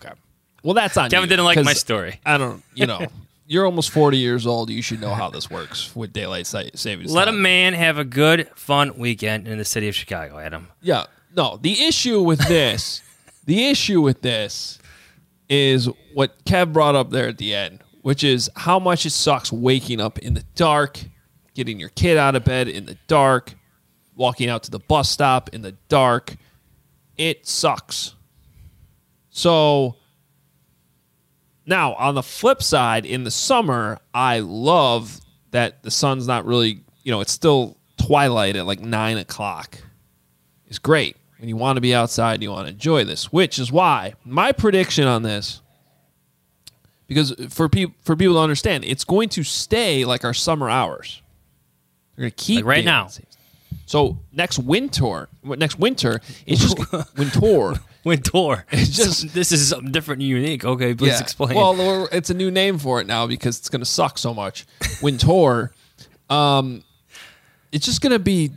[0.00, 0.14] Okay.
[0.62, 1.10] Well, that's on you.
[1.10, 2.20] Kevin you, didn't like my story.
[2.24, 2.62] I don't.
[2.72, 3.06] You know,
[3.48, 4.70] you're almost 40 years old.
[4.70, 7.12] You should know how this works with daylight sa- savings.
[7.12, 10.68] Let a man have a good, fun weekend in the city of Chicago, Adam.
[10.82, 11.06] Yeah.
[11.34, 13.02] No, the issue with this,
[13.46, 14.78] the issue with this
[15.48, 19.50] is what Kev brought up there at the end, which is how much it sucks
[19.50, 21.00] waking up in the dark,
[21.54, 23.54] getting your kid out of bed in the dark,
[24.14, 26.36] walking out to the bus stop in the dark.
[27.18, 28.14] It sucks.
[29.30, 29.96] So
[31.66, 36.84] now on the flip side, in the summer, I love that the sun's not really,
[37.02, 39.78] you know, it's still twilight at like nine o'clock
[40.66, 41.16] It's great.
[41.38, 44.14] When you want to be outside and you want to enjoy this, which is why
[44.24, 45.60] my prediction on this,
[47.06, 51.22] because for people for people to understand, it's going to stay like our summer hours.
[52.16, 53.08] They're going to keep Like right now.
[53.88, 56.76] So next winter, next winter, it's just
[57.16, 57.80] winter.
[58.04, 58.66] Winter.
[58.70, 60.62] It's just- this is something different and unique.
[60.62, 61.56] Okay, please explain.
[61.56, 64.66] Well, it's a new name for it now because it's going to suck so much.
[65.02, 65.72] Winter.
[66.28, 66.84] um,
[67.72, 68.50] it's just going to be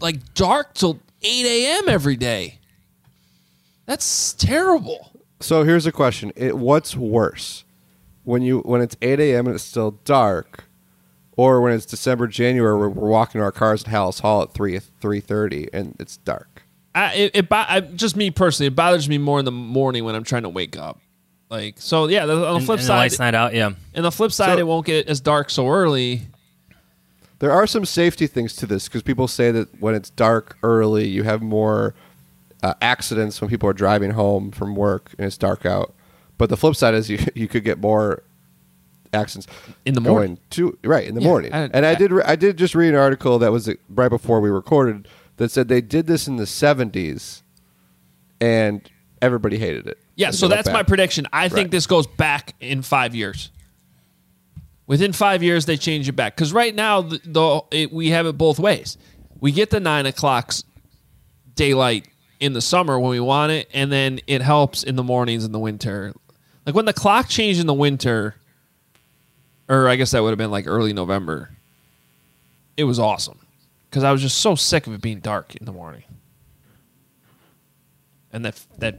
[0.00, 1.88] like dark till 8 a.m.
[1.88, 2.60] every day.
[3.86, 5.10] That's terrible.
[5.40, 7.64] So here's a question: it, What's worse,
[8.22, 9.46] when you when it's 8 a.m.
[9.46, 10.64] and it's still dark,
[11.38, 14.52] or when it's December, January, where we're walking to our cars at Halas Hall at
[14.52, 16.64] three 3:30 and it's dark?
[16.94, 20.04] I, it, it, bo- I, just me personally, it bothers me more in the morning
[20.04, 20.98] when I'm trying to wake up.
[21.48, 22.26] Like so, yeah.
[22.26, 23.54] The, on the flip and the side, lights night out.
[23.54, 23.70] Yeah.
[23.94, 26.22] and the flip side, So- it won't get as dark so early.
[27.38, 31.06] There are some safety things to this because people say that when it's dark early,
[31.06, 31.94] you have more
[32.64, 35.94] uh, accidents when people are driving home from work and it's dark out.
[36.36, 38.24] But the flip side is you you could get more
[39.12, 39.46] accidents
[39.84, 40.38] In the morning.
[40.50, 41.52] to right in the Yeah, morning.
[41.52, 43.74] I- and I I- did re- I did just read an article that was uh,
[43.88, 47.42] right before we recorded that said they did this in the 70s
[48.40, 48.88] and
[49.22, 49.98] everybody hated it.
[50.16, 51.26] Yeah, so that's my prediction.
[51.32, 51.70] I think Right.
[51.70, 53.50] this goes back in five years.
[54.86, 58.26] Within five years, they change it back because right now the, the it, we have
[58.26, 58.96] it both ways.
[59.40, 60.64] We get the nine o'clocks
[61.54, 62.08] daylight
[62.40, 65.52] in the summer when we want it, and then it helps in the mornings in
[65.52, 66.14] the winter.
[66.64, 68.34] Like when the clock changed in the winter,
[69.68, 71.50] or I guess that would have been like early November.
[72.76, 73.38] It was awesome
[73.90, 76.04] because I was just so sick of it being dark in the morning.
[78.32, 78.96] And that that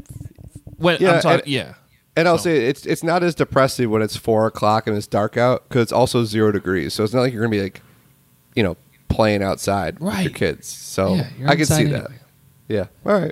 [0.78, 1.74] when Yeah, I'm talking, and- yeah.
[2.16, 5.38] And I'll say it's it's not as depressing when it's four o'clock and it's dark
[5.38, 6.94] out because it's also zero degrees.
[6.94, 7.82] So it's not like you're gonna be like,
[8.56, 8.76] you know,
[9.08, 10.36] playing outside with your Right.
[10.36, 10.68] kids.
[10.68, 12.12] So Yeah, I can see outside that.
[12.68, 12.86] Yeah.
[13.06, 13.32] All right.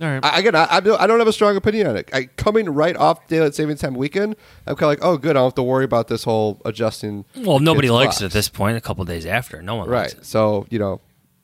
[0.00, 0.22] All right.
[0.24, 2.10] I, again, I, I don't have a strong opinion on it.
[2.12, 4.36] I, coming right off daylight savings time weekend,
[4.66, 5.30] I'm kind of like, oh, good.
[5.30, 7.24] I don't have to worry about this whole adjusting.
[7.36, 8.20] Well, nobody likes clocks.
[8.22, 8.76] it at this point.
[8.76, 10.20] A couple days after, no one likes Right.
[10.20, 10.26] it.
[10.26, 11.00] So you know,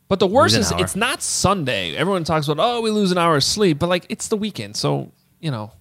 [0.08, 0.84] But the worst Lose is an hour.
[0.84, 1.96] it's not Sunday.
[1.96, 4.76] Everyone talks about oh we lose an hour of sleep, but like it's the weekend,
[4.76, 5.72] so you know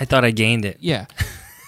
[0.00, 0.78] I thought I gained it.
[0.80, 1.06] yeah.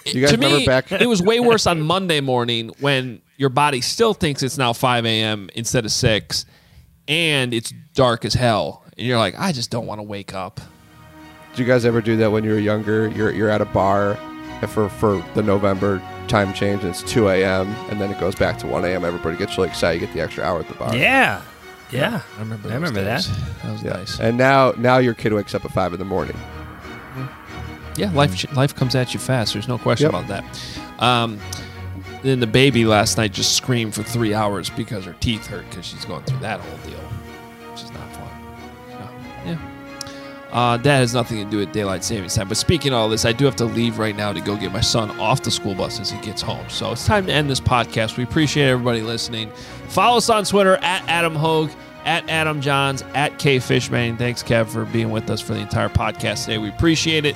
[0.05, 3.49] You guys to remember me, back- it was way worse on Monday morning when your
[3.49, 5.49] body still thinks it's now 5 a.m.
[5.53, 6.45] instead of 6,
[7.09, 8.85] and it's dark as hell.
[8.97, 10.59] And you're like, I just don't want to wake up.
[11.51, 13.07] Did you guys ever do that when you were younger?
[13.09, 14.13] You're you're at a bar
[14.61, 17.67] and for for the November time change, and it's 2 a.m.
[17.89, 19.05] and then it goes back to 1 a.m.
[19.05, 20.01] Everybody gets really excited.
[20.01, 20.95] You get the extra hour at the bar.
[20.95, 21.41] Yeah.
[21.91, 22.21] Yeah.
[22.35, 22.69] I remember.
[22.69, 23.27] I remember days.
[23.29, 23.63] that.
[23.63, 23.93] That was Yeah.
[23.93, 24.19] nice.
[24.19, 26.35] And now now your kid wakes up at five in the morning.
[27.95, 29.53] Yeah, life life comes at you fast.
[29.53, 30.25] There's no question Yep.
[30.25, 31.03] about that.
[31.03, 31.39] Um,
[32.21, 35.85] then the baby last night just screamed for three hours because her teeth hurt because
[35.85, 36.99] she's going through that whole deal,
[39.45, 39.57] yeah.
[40.51, 42.47] Uh, that has nothing to do with daylight savings time.
[42.47, 44.71] But speaking of all this, I do have to leave right now to go get
[44.71, 46.69] my son off the school bus as he gets home.
[46.69, 48.15] So it's time to end this podcast.
[48.17, 49.51] We appreciate everybody listening.
[49.89, 51.71] Follow us on Twitter at Adam Hoge,
[52.05, 54.17] at Adam Jahns, at K Fishbain.
[54.17, 56.59] Thanks, Kev, for being with us for the entire podcast today.
[56.59, 57.35] We appreciate it.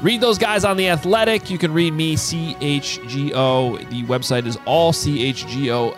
[0.00, 1.50] Read those guys on The Athletic.
[1.50, 3.90] You can read me, CHGO.
[3.90, 5.96] The website is allchgo.com.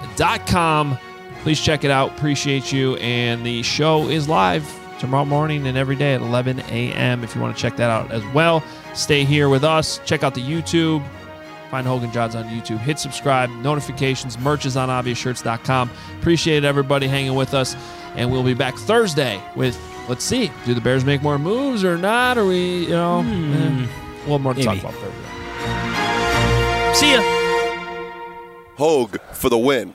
[1.43, 2.17] Please check it out.
[2.17, 2.97] Appreciate you.
[2.97, 4.65] And the show is live
[5.01, 7.25] tomorrow morning and every day at 11 a.m.
[7.25, 8.63] if you want to check that out as well.
[8.95, 9.99] Stay here with us.
[10.05, 11.03] Check out the YouTube.
[11.71, 12.79] Find Hoge and Jahns on YouTube.
[12.79, 13.49] Hit subscribe.
[13.51, 14.39] Notifications.
[14.39, 15.91] Merch is on obviousshirts.com.
[16.19, 17.77] Appreciate everybody hanging with us.
[18.17, 19.79] And we'll be back Thursday with,
[20.09, 22.37] let's see, do the Bears make more moves or not?
[22.39, 23.87] Or we, you know, eh,
[24.27, 25.21] we'll more to talk about Thursday.
[26.95, 27.23] See ya.
[28.77, 29.95] Hoge for the win.